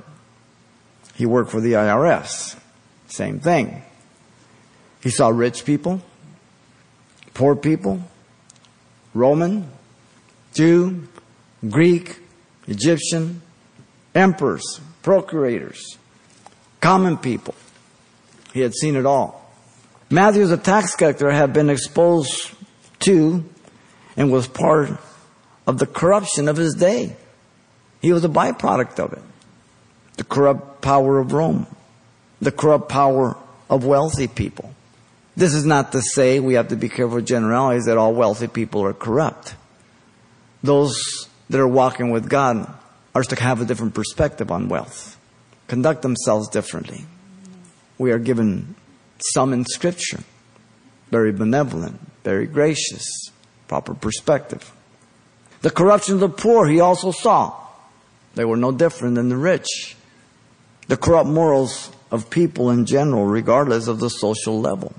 He 1.16 1.26
worked 1.26 1.52
for 1.52 1.60
the 1.60 1.74
IRS. 1.74 2.58
Same 3.08 3.40
thing. 3.40 3.82
He 5.02 5.10
saw 5.10 5.30
rich 5.30 5.66
people, 5.66 6.02
poor 7.34 7.56
people, 7.56 8.04
Roman, 9.14 9.70
Jew, 10.54 11.08
Greek, 11.68 12.20
Egyptian, 12.68 13.42
emperors, 14.14 14.80
procurators, 15.02 15.98
common 16.82 17.18
people. 17.18 17.56
He 18.54 18.60
had 18.60 18.74
seen 18.74 18.96
it 18.96 19.06
all. 19.06 19.50
Matthew, 20.10 20.42
as 20.42 20.52
a 20.52 20.58
tax 20.58 20.96
collector, 20.96 21.32
had 21.32 21.54
been 21.54 21.70
exposed 21.70 22.52
to 23.02 23.46
and 24.18 24.32
was 24.32 24.48
part 24.48 24.92
of 25.66 25.80
the 25.80 25.88
corruption 25.88 26.50
of 26.50 26.58
his 26.58 26.74
day. 26.74 27.16
He 28.02 28.12
was 28.12 28.26
a 28.26 28.30
byproduct 28.30 29.00
of 29.00 29.14
it. 29.14 29.22
The 30.18 30.26
corrupt 30.26 30.82
power 30.82 31.20
of 31.20 31.32
Rome, 31.32 31.66
the 32.42 32.52
corrupt 32.52 32.90
power 32.90 33.38
of 33.70 33.86
wealthy 33.86 34.28
people. 34.28 34.74
This 35.38 35.54
is 35.54 35.66
not 35.66 35.94
to 35.94 36.02
say 36.02 36.40
we 36.40 36.56
have 36.56 36.68
to 36.70 36.76
be 36.76 36.90
careful 36.90 37.16
with 37.16 37.28
generalities 37.28 37.86
that 37.86 37.98
all 37.98 38.14
wealthy 38.14 38.48
people 38.48 38.84
are 38.84 38.94
corrupt. 38.94 39.56
Those 40.62 41.30
that 41.50 41.60
are 41.60 41.68
walking 41.68 42.12
with 42.12 42.30
God 42.30 42.68
are 43.16 43.24
to 43.24 43.42
have 43.42 43.62
a 43.62 43.66
different 43.66 43.94
perspective 43.94 44.52
on 44.52 44.68
wealth, 44.68 45.18
conduct 45.72 46.02
themselves 46.02 46.50
differently. 46.50 47.06
We 47.98 48.12
are 48.12 48.20
given 48.20 48.76
some 49.34 49.54
in 49.54 49.64
Scripture, 49.64 50.20
very 51.12 51.32
benevolent, 51.32 51.98
very 52.26 52.46
gracious, 52.46 53.32
proper 53.70 53.94
perspective. 53.94 54.70
The 55.62 55.70
corruption 55.70 56.16
of 56.16 56.20
the 56.20 56.28
poor 56.28 56.68
he 56.68 56.82
also 56.82 57.12
saw. 57.12 57.56
They 58.36 58.44
were 58.44 58.58
no 58.58 58.74
different 58.74 59.16
than 59.16 59.30
the 59.30 59.38
rich. 59.38 59.96
The 60.90 60.98
corrupt 60.98 61.30
morals 61.30 61.90
of 62.12 62.30
people 62.30 62.70
in 62.70 62.86
general, 62.86 63.26
regardless 63.26 63.88
of 63.88 64.02
the 64.02 64.10
social 64.10 64.60
level. 64.60 64.94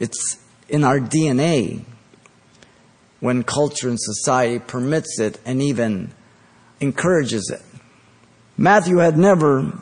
It's 0.00 0.40
in 0.68 0.82
our 0.82 0.98
DNA 0.98 1.84
when 3.20 3.44
culture 3.44 3.88
and 3.88 4.00
society 4.00 4.58
permits 4.58 5.20
it 5.20 5.38
and 5.46 5.62
even 5.62 6.10
encourages 6.80 7.52
it. 7.54 7.62
Matthew 8.56 8.98
had 8.98 9.18
never 9.18 9.72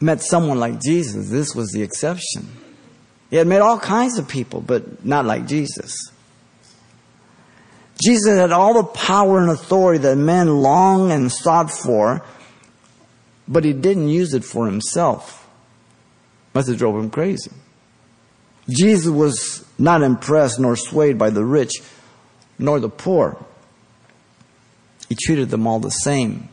met 0.00 0.22
someone 0.22 0.58
like 0.58 0.80
Jesus. 0.80 1.30
This 1.30 1.54
was 1.54 1.70
the 1.72 1.82
exception. 1.82 2.48
He 3.30 3.36
had 3.36 3.46
met 3.46 3.60
all 3.60 3.78
kinds 3.78 4.18
of 4.18 4.28
people, 4.28 4.60
but 4.60 5.04
not 5.04 5.24
like 5.24 5.46
Jesus. 5.46 6.10
Jesus 8.02 8.38
had 8.38 8.52
all 8.52 8.74
the 8.74 8.84
power 8.84 9.40
and 9.40 9.50
authority 9.50 9.98
that 10.00 10.16
men 10.16 10.48
long 10.48 11.10
and 11.10 11.32
sought 11.32 11.70
for, 11.70 12.22
but 13.48 13.64
he 13.64 13.72
didn't 13.72 14.08
use 14.08 14.34
it 14.34 14.44
for 14.44 14.66
himself. 14.66 15.48
Must 16.54 16.68
have 16.68 16.78
drove 16.78 16.96
him 16.96 17.10
crazy. 17.10 17.50
Jesus 18.68 19.10
was 19.10 19.64
not 19.78 20.02
impressed 20.02 20.58
nor 20.58 20.76
swayed 20.76 21.18
by 21.18 21.30
the 21.30 21.44
rich 21.44 21.74
nor 22.58 22.80
the 22.80 22.88
poor. 22.88 23.44
He 25.08 25.14
treated 25.14 25.50
them 25.50 25.66
all 25.66 25.78
the 25.78 25.90
same. 25.90 26.48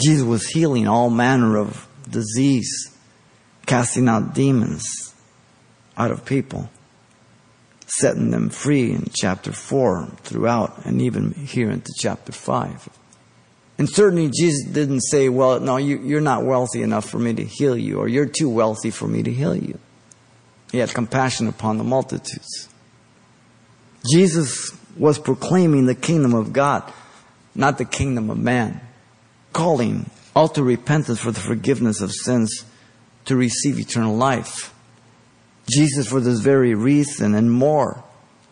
Jesus 0.00 0.26
was 0.26 0.46
healing 0.46 0.88
all 0.88 1.10
manner 1.10 1.56
of 1.56 1.88
disease, 2.08 2.94
casting 3.66 4.08
out 4.08 4.34
demons 4.34 5.14
out 5.96 6.10
of 6.10 6.24
people, 6.24 6.68
setting 7.86 8.30
them 8.30 8.50
free 8.50 8.92
in 8.92 9.08
chapter 9.14 9.52
4 9.52 10.08
throughout, 10.22 10.84
and 10.84 11.00
even 11.00 11.32
here 11.32 11.70
into 11.70 11.92
chapter 11.98 12.32
5. 12.32 12.88
And 13.78 13.88
certainly 13.88 14.30
Jesus 14.30 14.70
didn't 14.70 15.02
say, 15.02 15.28
Well, 15.28 15.60
no, 15.60 15.76
you, 15.76 16.16
are 16.16 16.20
not 16.20 16.44
wealthy 16.44 16.82
enough 16.82 17.08
for 17.08 17.18
me 17.18 17.34
to 17.34 17.44
heal 17.44 17.76
you, 17.76 17.98
or 17.98 18.08
you're 18.08 18.26
too 18.26 18.48
wealthy 18.48 18.90
for 18.90 19.08
me 19.08 19.22
to 19.22 19.32
heal 19.32 19.56
you. 19.56 19.78
He 20.70 20.78
had 20.78 20.90
compassion 20.90 21.48
upon 21.48 21.78
the 21.78 21.84
multitudes. 21.84 22.68
Jesus 24.10 24.76
was 24.96 25.18
proclaiming 25.18 25.86
the 25.86 25.94
kingdom 25.94 26.34
of 26.34 26.52
God, 26.52 26.92
not 27.54 27.78
the 27.78 27.84
kingdom 27.84 28.30
of 28.30 28.38
man, 28.38 28.80
calling 29.54 30.10
all 30.36 30.48
to 30.48 30.62
repentance 30.62 31.20
for 31.20 31.30
the 31.30 31.40
forgiveness 31.40 32.02
of 32.02 32.12
sins 32.12 32.66
to 33.24 33.36
receive 33.36 33.78
eternal 33.78 34.14
life. 34.14 34.74
Jesus, 35.70 36.06
for 36.06 36.20
this 36.20 36.40
very 36.40 36.74
reason 36.74 37.34
and 37.34 37.50
more, 37.50 38.04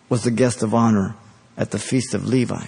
was 0.08 0.24
the 0.24 0.30
guest 0.30 0.62
of 0.62 0.74
honor 0.74 1.14
at 1.58 1.70
the 1.70 1.78
feast 1.78 2.14
of 2.14 2.26
Levi 2.26 2.66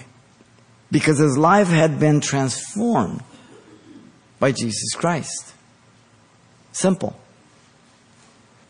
because 0.91 1.17
his 1.17 1.37
life 1.37 1.67
had 1.67 1.99
been 1.99 2.21
transformed 2.21 3.23
by 4.39 4.51
Jesus 4.51 4.93
Christ. 4.95 5.53
Simple. 6.71 7.19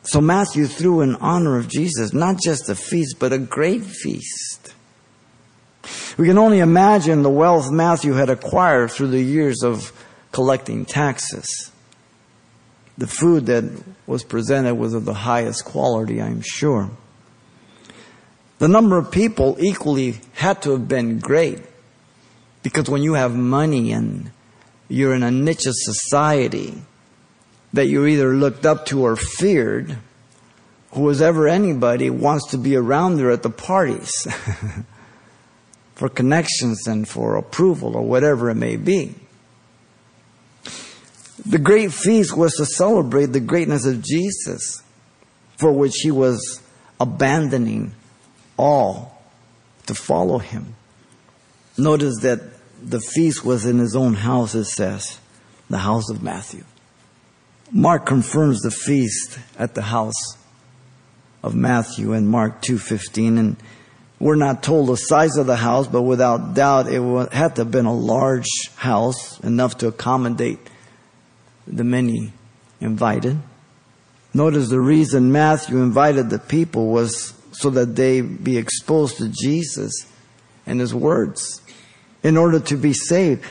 So 0.03 0.21
Matthew 0.21 0.67
threw 0.67 1.01
in 1.01 1.15
honor 1.15 1.57
of 1.57 1.67
Jesus 1.67 2.13
not 2.13 2.39
just 2.41 2.69
a 2.69 2.75
feast, 2.75 3.17
but 3.19 3.33
a 3.33 3.37
great 3.37 3.83
feast. 3.83 4.64
We 6.17 6.27
can 6.27 6.37
only 6.37 6.59
imagine 6.59 7.23
the 7.23 7.29
wealth 7.29 7.69
Matthew 7.71 8.13
had 8.13 8.29
acquired 8.29 8.91
through 8.91 9.07
the 9.07 9.21
years 9.21 9.63
of 9.63 9.91
collecting 10.31 10.85
taxes. 10.85 11.71
The 12.97 13.07
food 13.07 13.47
that 13.47 13.65
was 14.07 14.23
presented 14.23 14.75
was 14.75 14.93
of 14.93 15.03
the 15.03 15.13
highest 15.13 15.65
quality, 15.65 16.21
I'm 16.21 16.41
sure. 16.41 16.89
The 18.59 18.69
number 18.69 18.97
of 18.97 19.11
people 19.11 19.57
equally 19.59 20.21
had 20.33 20.61
to 20.61 20.71
have 20.71 20.87
been 20.87 21.19
great 21.19 21.59
because 22.63 22.89
when 22.89 23.03
you 23.03 23.15
have 23.15 23.35
money 23.35 23.91
and 23.91 24.31
you're 24.87 25.13
in 25.13 25.23
a 25.23 25.31
niche 25.31 25.65
of 25.65 25.73
society, 25.75 26.81
that 27.73 27.87
you're 27.87 28.07
either 28.07 28.33
looked 28.33 28.65
up 28.65 28.85
to 28.85 29.03
or 29.03 29.17
feared, 29.17 29.97
who 30.93 31.01
was 31.01 31.21
ever 31.21 31.49
anybody 31.49 32.09
wants 32.09 32.51
to 32.51 32.57
be 32.57 32.77
around 32.77 33.17
there 33.17 33.31
at 33.31 33.43
the 33.43 33.49
parties 33.49 34.13
for 35.95 36.09
connections 36.09 36.87
and 36.87 37.07
for 37.07 37.35
approval 37.35 37.95
or 37.95 38.03
whatever 38.03 38.49
it 38.49 38.55
may 38.55 38.75
be. 38.75 39.15
The 41.45 41.57
great 41.57 41.93
feast 41.93 42.35
was 42.35 42.53
to 42.55 42.65
celebrate 42.65 43.27
the 43.27 43.39
greatness 43.39 43.85
of 43.85 44.01
Jesus, 44.01 44.81
for 45.57 45.71
which 45.71 45.95
he 46.01 46.11
was 46.11 46.61
abandoning 46.99 47.93
all 48.57 49.21
to 49.85 49.95
follow 49.95 50.39
him. 50.39 50.75
Notice 51.77 52.19
that 52.21 52.41
the 52.81 52.99
feast 52.99 53.45
was 53.45 53.65
in 53.65 53.79
his 53.79 53.95
own 53.95 54.15
house, 54.15 54.55
it 54.55 54.65
says, 54.65 55.19
the 55.69 55.79
house 55.79 56.09
of 56.09 56.23
Matthew. 56.23 56.63
Mark 57.71 58.05
confirms 58.05 58.61
the 58.61 58.71
feast 58.71 59.39
at 59.57 59.75
the 59.75 59.81
house 59.83 60.37
of 61.43 61.55
Matthew 61.55 62.13
in 62.13 62.27
Mark 62.27 62.61
2:15 62.61 63.37
and 63.37 63.57
we're 64.19 64.35
not 64.35 64.63
told 64.63 64.87
the 64.87 64.95
size 64.95 65.37
of 65.37 65.45
the 65.45 65.55
house 65.55 65.87
but 65.87 66.01
without 66.03 66.53
doubt 66.53 66.87
it 66.87 67.01
had 67.33 67.55
to 67.55 67.61
have 67.61 67.71
been 67.71 67.85
a 67.85 67.93
large 67.93 68.47
house 68.75 69.39
enough 69.41 69.77
to 69.77 69.87
accommodate 69.87 70.59
the 71.67 71.83
many 71.83 72.31
invited. 72.79 73.37
Notice 74.33 74.69
the 74.69 74.79
reason 74.79 75.31
Matthew 75.31 75.77
invited 75.77 76.29
the 76.29 76.39
people 76.39 76.87
was 76.87 77.33
so 77.51 77.69
that 77.69 77.95
they 77.95 78.21
be 78.21 78.57
exposed 78.57 79.17
to 79.17 79.29
Jesus 79.29 80.05
and 80.65 80.79
his 80.79 80.93
words 80.93 81.61
in 82.23 82.37
order 82.37 82.59
to 82.59 82.75
be 82.75 82.93
saved 82.93 83.45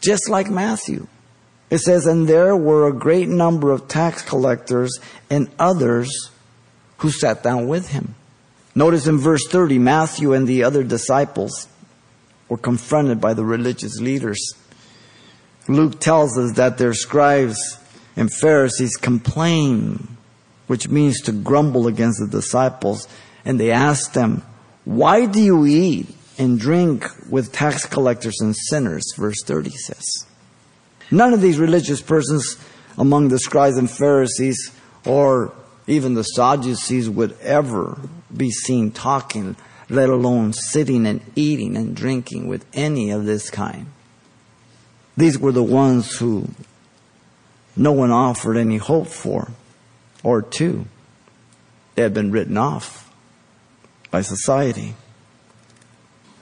just 0.00 0.28
like 0.28 0.48
Matthew. 0.48 1.06
It 1.70 1.78
says, 1.78 2.06
and 2.06 2.28
there 2.28 2.56
were 2.56 2.88
a 2.88 2.92
great 2.92 3.28
number 3.28 3.72
of 3.72 3.88
tax 3.88 4.22
collectors 4.22 4.98
and 5.28 5.50
others 5.58 6.30
who 6.98 7.10
sat 7.10 7.42
down 7.42 7.68
with 7.68 7.88
him. 7.88 8.14
Notice 8.78 9.08
in 9.08 9.18
verse 9.18 9.44
30, 9.48 9.80
Matthew 9.80 10.34
and 10.34 10.46
the 10.46 10.62
other 10.62 10.84
disciples 10.84 11.66
were 12.48 12.56
confronted 12.56 13.20
by 13.20 13.34
the 13.34 13.44
religious 13.44 13.98
leaders. 13.98 14.52
Luke 15.66 15.98
tells 15.98 16.38
us 16.38 16.52
that 16.52 16.78
their 16.78 16.94
scribes 16.94 17.58
and 18.14 18.32
Pharisees 18.32 18.96
complained, 18.96 20.06
which 20.68 20.88
means 20.88 21.20
to 21.22 21.32
grumble 21.32 21.88
against 21.88 22.20
the 22.20 22.28
disciples, 22.28 23.08
and 23.44 23.58
they 23.58 23.72
asked 23.72 24.14
them, 24.14 24.44
Why 24.84 25.26
do 25.26 25.40
you 25.40 25.66
eat 25.66 26.14
and 26.38 26.56
drink 26.56 27.04
with 27.28 27.50
tax 27.50 27.84
collectors 27.84 28.40
and 28.40 28.54
sinners? 28.56 29.12
Verse 29.16 29.42
30 29.44 29.70
says. 29.70 30.24
None 31.10 31.34
of 31.34 31.40
these 31.40 31.58
religious 31.58 32.00
persons 32.00 32.56
among 32.96 33.26
the 33.26 33.40
scribes 33.40 33.76
and 33.76 33.90
Pharisees 33.90 34.70
or 35.04 35.52
even 35.88 36.14
the 36.14 36.22
Sadducees 36.22 37.10
would 37.10 37.36
ever 37.40 37.98
be 38.34 38.50
seen 38.50 38.90
talking, 38.90 39.56
let 39.88 40.08
alone 40.08 40.52
sitting 40.52 41.06
and 41.06 41.20
eating 41.34 41.76
and 41.76 41.96
drinking 41.96 42.48
with 42.48 42.64
any 42.74 43.10
of 43.10 43.24
this 43.24 43.50
kind. 43.50 43.86
These 45.16 45.38
were 45.38 45.52
the 45.52 45.62
ones 45.62 46.16
who 46.16 46.48
no 47.76 47.92
one 47.92 48.10
offered 48.10 48.56
any 48.56 48.76
hope 48.76 49.08
for 49.08 49.50
or 50.22 50.42
to. 50.42 50.86
They 51.94 52.02
had 52.02 52.14
been 52.14 52.30
written 52.30 52.56
off 52.56 53.10
by 54.10 54.22
society. 54.22 54.94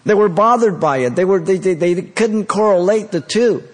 They 0.04 0.14
were 0.14 0.28
bothered 0.28 0.78
by 0.78 0.98
it. 0.98 1.16
They, 1.16 1.24
were, 1.24 1.40
they, 1.40 1.58
they, 1.58 1.74
they 1.74 2.02
couldn't 2.02 2.46
correlate 2.46 3.10
the 3.10 3.20
two. 3.20 3.64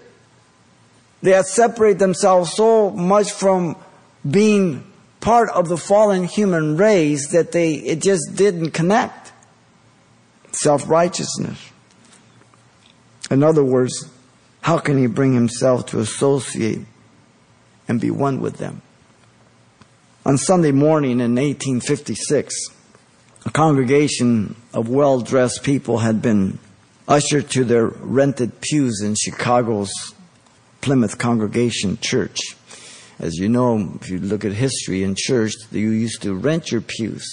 They 1.21 1.31
had 1.31 1.45
separated 1.45 1.99
themselves 1.99 2.53
so 2.53 2.89
much 2.89 3.31
from 3.31 3.75
being 4.29 4.83
part 5.23 5.49
of 5.51 5.69
the 5.69 5.77
fallen 5.77 6.25
human 6.25 6.75
race 6.75 7.29
that 7.31 7.53
they, 7.53 7.75
it 7.75 8.01
just 8.01 8.35
didn't 8.35 8.71
connect. 8.71 9.31
Self-righteousness. 10.51 11.71
In 13.31 13.41
other 13.41 13.63
words, 13.63 14.09
how 14.61 14.77
can 14.79 14.97
he 14.97 15.07
bring 15.07 15.33
himself 15.33 15.85
to 15.87 15.99
associate 16.01 16.81
and 17.87 18.01
be 18.01 18.11
one 18.11 18.41
with 18.41 18.57
them? 18.57 18.81
On 20.25 20.37
Sunday 20.37 20.73
morning 20.73 21.21
in 21.21 21.35
1856, 21.35 22.53
a 23.45 23.49
congregation 23.49 24.55
of 24.73 24.89
well 24.89 25.21
dressed 25.21 25.63
people 25.63 25.99
had 25.99 26.21
been 26.21 26.59
ushered 27.07 27.49
to 27.51 27.63
their 27.63 27.87
rented 27.87 28.59
pews 28.59 29.01
in 29.01 29.15
Chicago's 29.15 29.91
Plymouth 30.81 31.17
Congregation 31.17 31.97
Church. 32.01 32.39
As 33.19 33.35
you 33.35 33.47
know, 33.49 33.93
if 34.01 34.09
you 34.09 34.19
look 34.19 34.43
at 34.43 34.53
history 34.53 35.03
in 35.03 35.15
church, 35.17 35.53
you 35.71 35.89
used 35.89 36.21
to 36.23 36.33
rent 36.33 36.71
your 36.71 36.81
pews. 36.81 37.25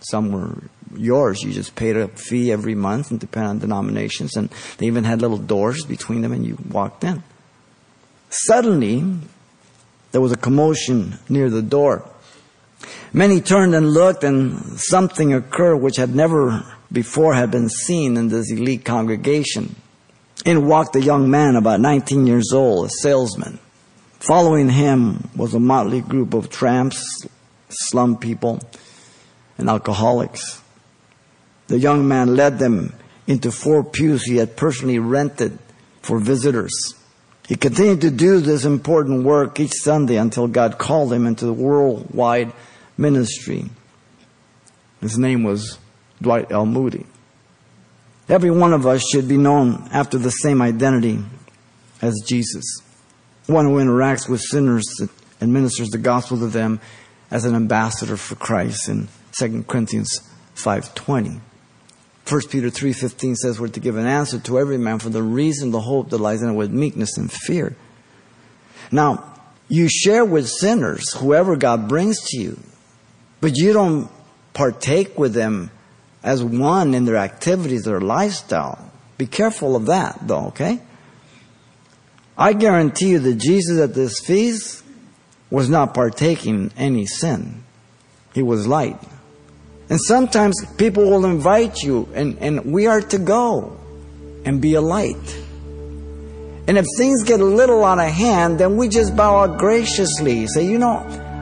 Some 0.00 0.32
were 0.32 0.62
yours. 0.96 1.42
You 1.42 1.52
just 1.52 1.74
paid 1.74 1.96
a 1.96 2.08
fee 2.08 2.52
every 2.52 2.74
month 2.74 3.10
and 3.10 3.20
depending 3.20 3.50
on 3.50 3.58
denominations. 3.58 4.36
And 4.36 4.50
they 4.78 4.86
even 4.86 5.04
had 5.04 5.20
little 5.20 5.38
doors 5.38 5.84
between 5.84 6.22
them 6.22 6.32
and 6.32 6.44
you 6.44 6.58
walked 6.70 7.04
in. 7.04 7.22
Suddenly, 8.30 9.04
there 10.12 10.20
was 10.20 10.32
a 10.32 10.36
commotion 10.36 11.18
near 11.28 11.50
the 11.50 11.62
door. 11.62 12.08
Many 13.12 13.40
turned 13.40 13.74
and 13.74 13.92
looked, 13.92 14.24
and 14.24 14.78
something 14.78 15.32
occurred 15.32 15.76
which 15.76 15.96
had 15.96 16.14
never 16.14 16.64
before 16.92 17.34
had 17.34 17.50
been 17.50 17.68
seen 17.68 18.16
in 18.16 18.28
this 18.28 18.50
elite 18.50 18.84
congregation. 18.84 19.74
In 20.44 20.66
walked 20.66 20.94
a 20.96 21.00
young 21.00 21.30
man 21.30 21.56
about 21.56 21.80
19 21.80 22.26
years 22.26 22.52
old, 22.52 22.86
a 22.86 22.90
salesman. 22.90 23.58
Following 24.20 24.68
him 24.68 25.28
was 25.36 25.54
a 25.54 25.60
motley 25.60 26.00
group 26.00 26.34
of 26.34 26.50
tramps, 26.50 27.26
slum 27.68 28.16
people, 28.16 28.60
and 29.58 29.68
alcoholics. 29.68 30.62
The 31.68 31.78
young 31.78 32.08
man 32.08 32.36
led 32.36 32.58
them 32.58 32.94
into 33.26 33.50
four 33.50 33.84
pews 33.84 34.24
he 34.24 34.36
had 34.36 34.56
personally 34.56 34.98
rented 34.98 35.58
for 36.02 36.18
visitors. 36.18 36.94
He 37.48 37.56
continued 37.56 38.00
to 38.00 38.10
do 38.10 38.40
this 38.40 38.64
important 38.64 39.24
work 39.24 39.60
each 39.60 39.72
Sunday 39.72 40.16
until 40.16 40.48
God 40.48 40.78
called 40.78 41.12
him 41.12 41.26
into 41.26 41.46
the 41.46 41.52
worldwide 41.52 42.52
ministry. 42.96 43.66
His 45.00 45.18
name 45.18 45.44
was 45.44 45.78
Dwight 46.20 46.50
L. 46.50 46.66
Moody. 46.66 47.06
Every 48.28 48.50
one 48.50 48.72
of 48.72 48.86
us 48.86 49.04
should 49.08 49.28
be 49.28 49.36
known 49.36 49.88
after 49.92 50.18
the 50.18 50.30
same 50.30 50.60
identity 50.60 51.22
as 52.02 52.20
Jesus. 52.26 52.82
One 53.46 53.66
who 53.66 53.76
interacts 53.76 54.28
with 54.28 54.40
sinners 54.40 54.84
and 55.40 55.52
ministers 55.52 55.90
the 55.90 55.98
gospel 55.98 56.38
to 56.38 56.46
them 56.48 56.80
as 57.30 57.44
an 57.44 57.54
ambassador 57.54 58.16
for 58.16 58.34
Christ 58.34 58.88
in 58.88 59.08
2 59.38 59.64
Corinthians 59.64 60.20
5.20. 60.56 61.40
1 62.28 62.40
Peter 62.48 62.70
3.15 62.70 63.36
says 63.36 63.60
we're 63.60 63.68
to 63.68 63.78
give 63.78 63.96
an 63.96 64.06
answer 64.06 64.38
to 64.40 64.58
every 64.58 64.78
man 64.78 64.98
for 64.98 65.10
the 65.10 65.22
reason, 65.22 65.70
the 65.70 65.80
hope 65.80 66.10
that 66.10 66.18
lies 66.18 66.42
in 66.42 66.50
it 66.50 66.54
with 66.54 66.72
meekness 66.72 67.16
and 67.16 67.30
fear. 67.30 67.76
Now, 68.90 69.34
you 69.68 69.88
share 69.88 70.24
with 70.24 70.48
sinners 70.48 71.12
whoever 71.14 71.56
God 71.56 71.88
brings 71.88 72.20
to 72.30 72.38
you, 72.38 72.58
but 73.40 73.56
you 73.56 73.72
don't 73.72 74.10
partake 74.54 75.18
with 75.18 75.34
them 75.34 75.70
as 76.24 76.42
one 76.42 76.94
in 76.94 77.04
their 77.04 77.16
activities, 77.16 77.84
their 77.84 78.00
lifestyle. 78.00 78.90
Be 79.18 79.26
careful 79.26 79.76
of 79.76 79.86
that, 79.86 80.18
though, 80.26 80.46
okay? 80.46 80.80
I 82.38 82.52
guarantee 82.52 83.10
you 83.10 83.18
that 83.20 83.36
Jesus 83.36 83.80
at 83.80 83.94
this 83.94 84.20
feast 84.20 84.82
was 85.50 85.68
not 85.68 85.94
partaking 85.94 86.70
any 86.76 87.06
sin. 87.06 87.64
He 88.34 88.42
was 88.42 88.66
light. 88.66 88.98
And 89.88 90.00
sometimes 90.00 90.56
people 90.76 91.04
will 91.04 91.24
invite 91.24 91.82
you, 91.82 92.08
and, 92.12 92.38
and 92.40 92.72
we 92.72 92.86
are 92.86 93.00
to 93.00 93.18
go 93.18 93.78
and 94.44 94.60
be 94.60 94.74
a 94.74 94.80
light. 94.80 95.42
And 96.68 96.76
if 96.76 96.84
things 96.98 97.22
get 97.22 97.40
a 97.40 97.44
little 97.44 97.84
out 97.84 98.00
of 98.00 98.10
hand, 98.10 98.58
then 98.58 98.76
we 98.76 98.88
just 98.88 99.16
bow 99.16 99.44
out 99.44 99.58
graciously. 99.58 100.46
Say, 100.48 100.66
you 100.66 100.78
know, 100.78 100.98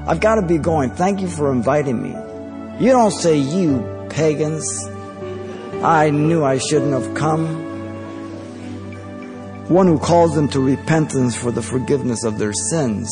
I've 0.07 0.21
got 0.21 0.35
to 0.35 0.47
be 0.47 0.59
going. 0.59 0.91
Thank 0.91 1.23
you 1.23 1.29
for 1.29 1.51
inviting 1.51 2.03
me. 2.03 2.11
You 2.85 2.93
don't 2.93 3.11
say, 3.11 3.39
you 3.39 4.07
pagans. 4.11 4.87
I 5.83 6.11
knew 6.11 6.45
I 6.45 6.59
shouldn't 6.59 6.93
have 6.93 7.15
come. 7.15 7.74
One 9.69 9.87
who 9.87 9.99
calls 9.99 10.35
them 10.35 10.49
to 10.49 10.61
repentance 10.61 11.35
for 11.35 11.51
the 11.51 11.63
forgiveness 11.63 12.25
of 12.25 12.39
their 12.39 12.53
sins. 12.53 13.11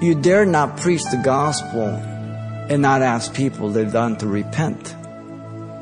You 0.00 0.14
dare 0.14 0.44
not 0.44 0.76
preach 0.76 1.02
the 1.04 1.20
gospel 1.24 1.86
and 2.68 2.82
not 2.82 3.00
ask 3.00 3.34
people 3.34 3.70
they've 3.70 3.90
done 3.90 4.16
to 4.18 4.26
repent. 4.26 4.94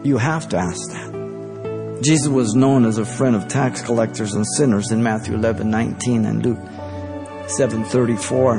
You 0.04 0.18
have 0.18 0.48
to 0.50 0.56
ask 0.56 0.90
that. 0.92 2.00
Jesus 2.02 2.28
was 2.28 2.54
known 2.54 2.84
as 2.84 2.98
a 2.98 3.04
friend 3.04 3.34
of 3.34 3.48
tax 3.48 3.82
collectors 3.82 4.34
and 4.34 4.46
sinners 4.56 4.92
in 4.92 5.02
Matthew 5.02 5.34
11, 5.34 5.68
19 5.68 6.26
and 6.26 6.46
Luke 6.46 7.48
7, 7.48 7.84
34. 7.84 8.58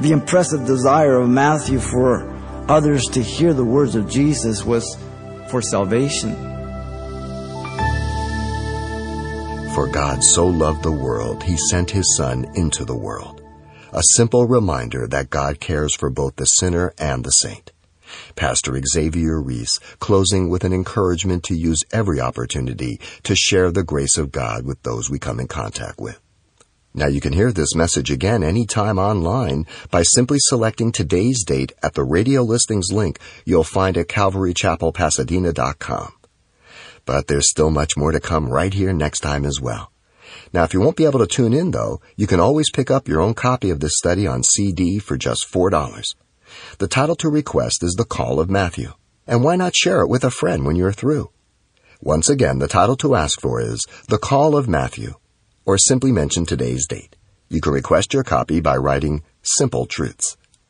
The 0.00 0.12
impressive 0.12 0.66
desire 0.66 1.16
of 1.16 1.28
Matthew 1.28 1.80
for 1.80 2.30
others 2.68 3.02
to 3.12 3.22
hear 3.22 3.52
the 3.52 3.64
words 3.64 3.96
of 3.96 4.08
Jesus 4.08 4.64
was 4.64 4.96
for 5.50 5.60
salvation. 5.60 6.59
For 9.74 9.86
God 9.86 10.24
so 10.24 10.46
loved 10.46 10.82
the 10.82 10.90
world, 10.90 11.44
he 11.44 11.56
sent 11.56 11.92
his 11.92 12.16
Son 12.16 12.44
into 12.56 12.84
the 12.84 12.96
world. 12.96 13.40
A 13.92 14.02
simple 14.16 14.46
reminder 14.46 15.06
that 15.06 15.30
God 15.30 15.60
cares 15.60 15.94
for 15.94 16.10
both 16.10 16.34
the 16.36 16.44
sinner 16.44 16.92
and 16.98 17.24
the 17.24 17.30
saint. 17.30 17.70
Pastor 18.34 18.80
Xavier 18.84 19.40
Ries 19.40 19.78
closing 20.00 20.48
with 20.48 20.64
an 20.64 20.72
encouragement 20.72 21.44
to 21.44 21.54
use 21.54 21.84
every 21.92 22.20
opportunity 22.20 22.98
to 23.22 23.36
share 23.36 23.70
the 23.70 23.84
grace 23.84 24.18
of 24.18 24.32
God 24.32 24.66
with 24.66 24.82
those 24.82 25.08
we 25.08 25.20
come 25.20 25.38
in 25.38 25.46
contact 25.46 26.00
with. 26.00 26.18
Now 26.92 27.06
you 27.06 27.20
can 27.20 27.32
hear 27.32 27.52
this 27.52 27.76
message 27.76 28.10
again 28.10 28.42
anytime 28.42 28.98
online 28.98 29.66
by 29.90 30.02
simply 30.02 30.38
selecting 30.40 30.90
today's 30.90 31.44
date 31.44 31.70
at 31.82 31.94
the 31.94 32.02
radio 32.02 32.42
listings 32.42 32.92
link 32.92 33.20
you'll 33.44 33.62
find 33.62 33.96
at 33.96 34.08
calvarychapelpasadena.com. 34.08 36.12
But 37.10 37.26
there's 37.26 37.50
still 37.50 37.70
much 37.70 37.96
more 37.96 38.12
to 38.12 38.20
come 38.20 38.48
right 38.48 38.72
here 38.72 38.92
next 38.92 39.18
time 39.18 39.44
as 39.44 39.60
well. 39.60 39.90
Now 40.52 40.62
if 40.62 40.72
you 40.72 40.80
won't 40.80 40.96
be 40.96 41.06
able 41.06 41.18
to 41.18 41.26
tune 41.26 41.52
in 41.52 41.72
though, 41.72 42.00
you 42.14 42.28
can 42.28 42.38
always 42.38 42.70
pick 42.70 42.88
up 42.88 43.08
your 43.08 43.20
own 43.20 43.34
copy 43.34 43.70
of 43.70 43.80
this 43.80 43.96
study 43.96 44.28
on 44.28 44.44
CD 44.44 45.00
for 45.00 45.16
just 45.16 45.44
$4. 45.52 46.04
The 46.78 46.86
title 46.86 47.16
to 47.16 47.28
request 47.28 47.82
is 47.82 47.94
The 47.98 48.04
Call 48.04 48.38
of 48.38 48.48
Matthew. 48.48 48.92
And 49.26 49.42
why 49.42 49.56
not 49.56 49.74
share 49.74 50.02
it 50.02 50.08
with 50.08 50.22
a 50.22 50.30
friend 50.30 50.64
when 50.64 50.76
you're 50.76 50.92
through? 50.92 51.32
Once 52.00 52.28
again, 52.28 52.60
the 52.60 52.68
title 52.68 52.96
to 52.98 53.16
ask 53.16 53.40
for 53.40 53.60
is 53.60 53.84
The 54.06 54.18
Call 54.18 54.56
of 54.56 54.68
Matthew 54.68 55.14
or 55.66 55.78
simply 55.78 56.12
mention 56.12 56.46
today's 56.46 56.86
date. 56.86 57.16
You 57.48 57.60
can 57.60 57.72
request 57.72 58.14
your 58.14 58.22
copy 58.22 58.60
by 58.60 58.76
writing 58.76 59.24
Simple 59.42 59.86
Truths, 59.86 60.36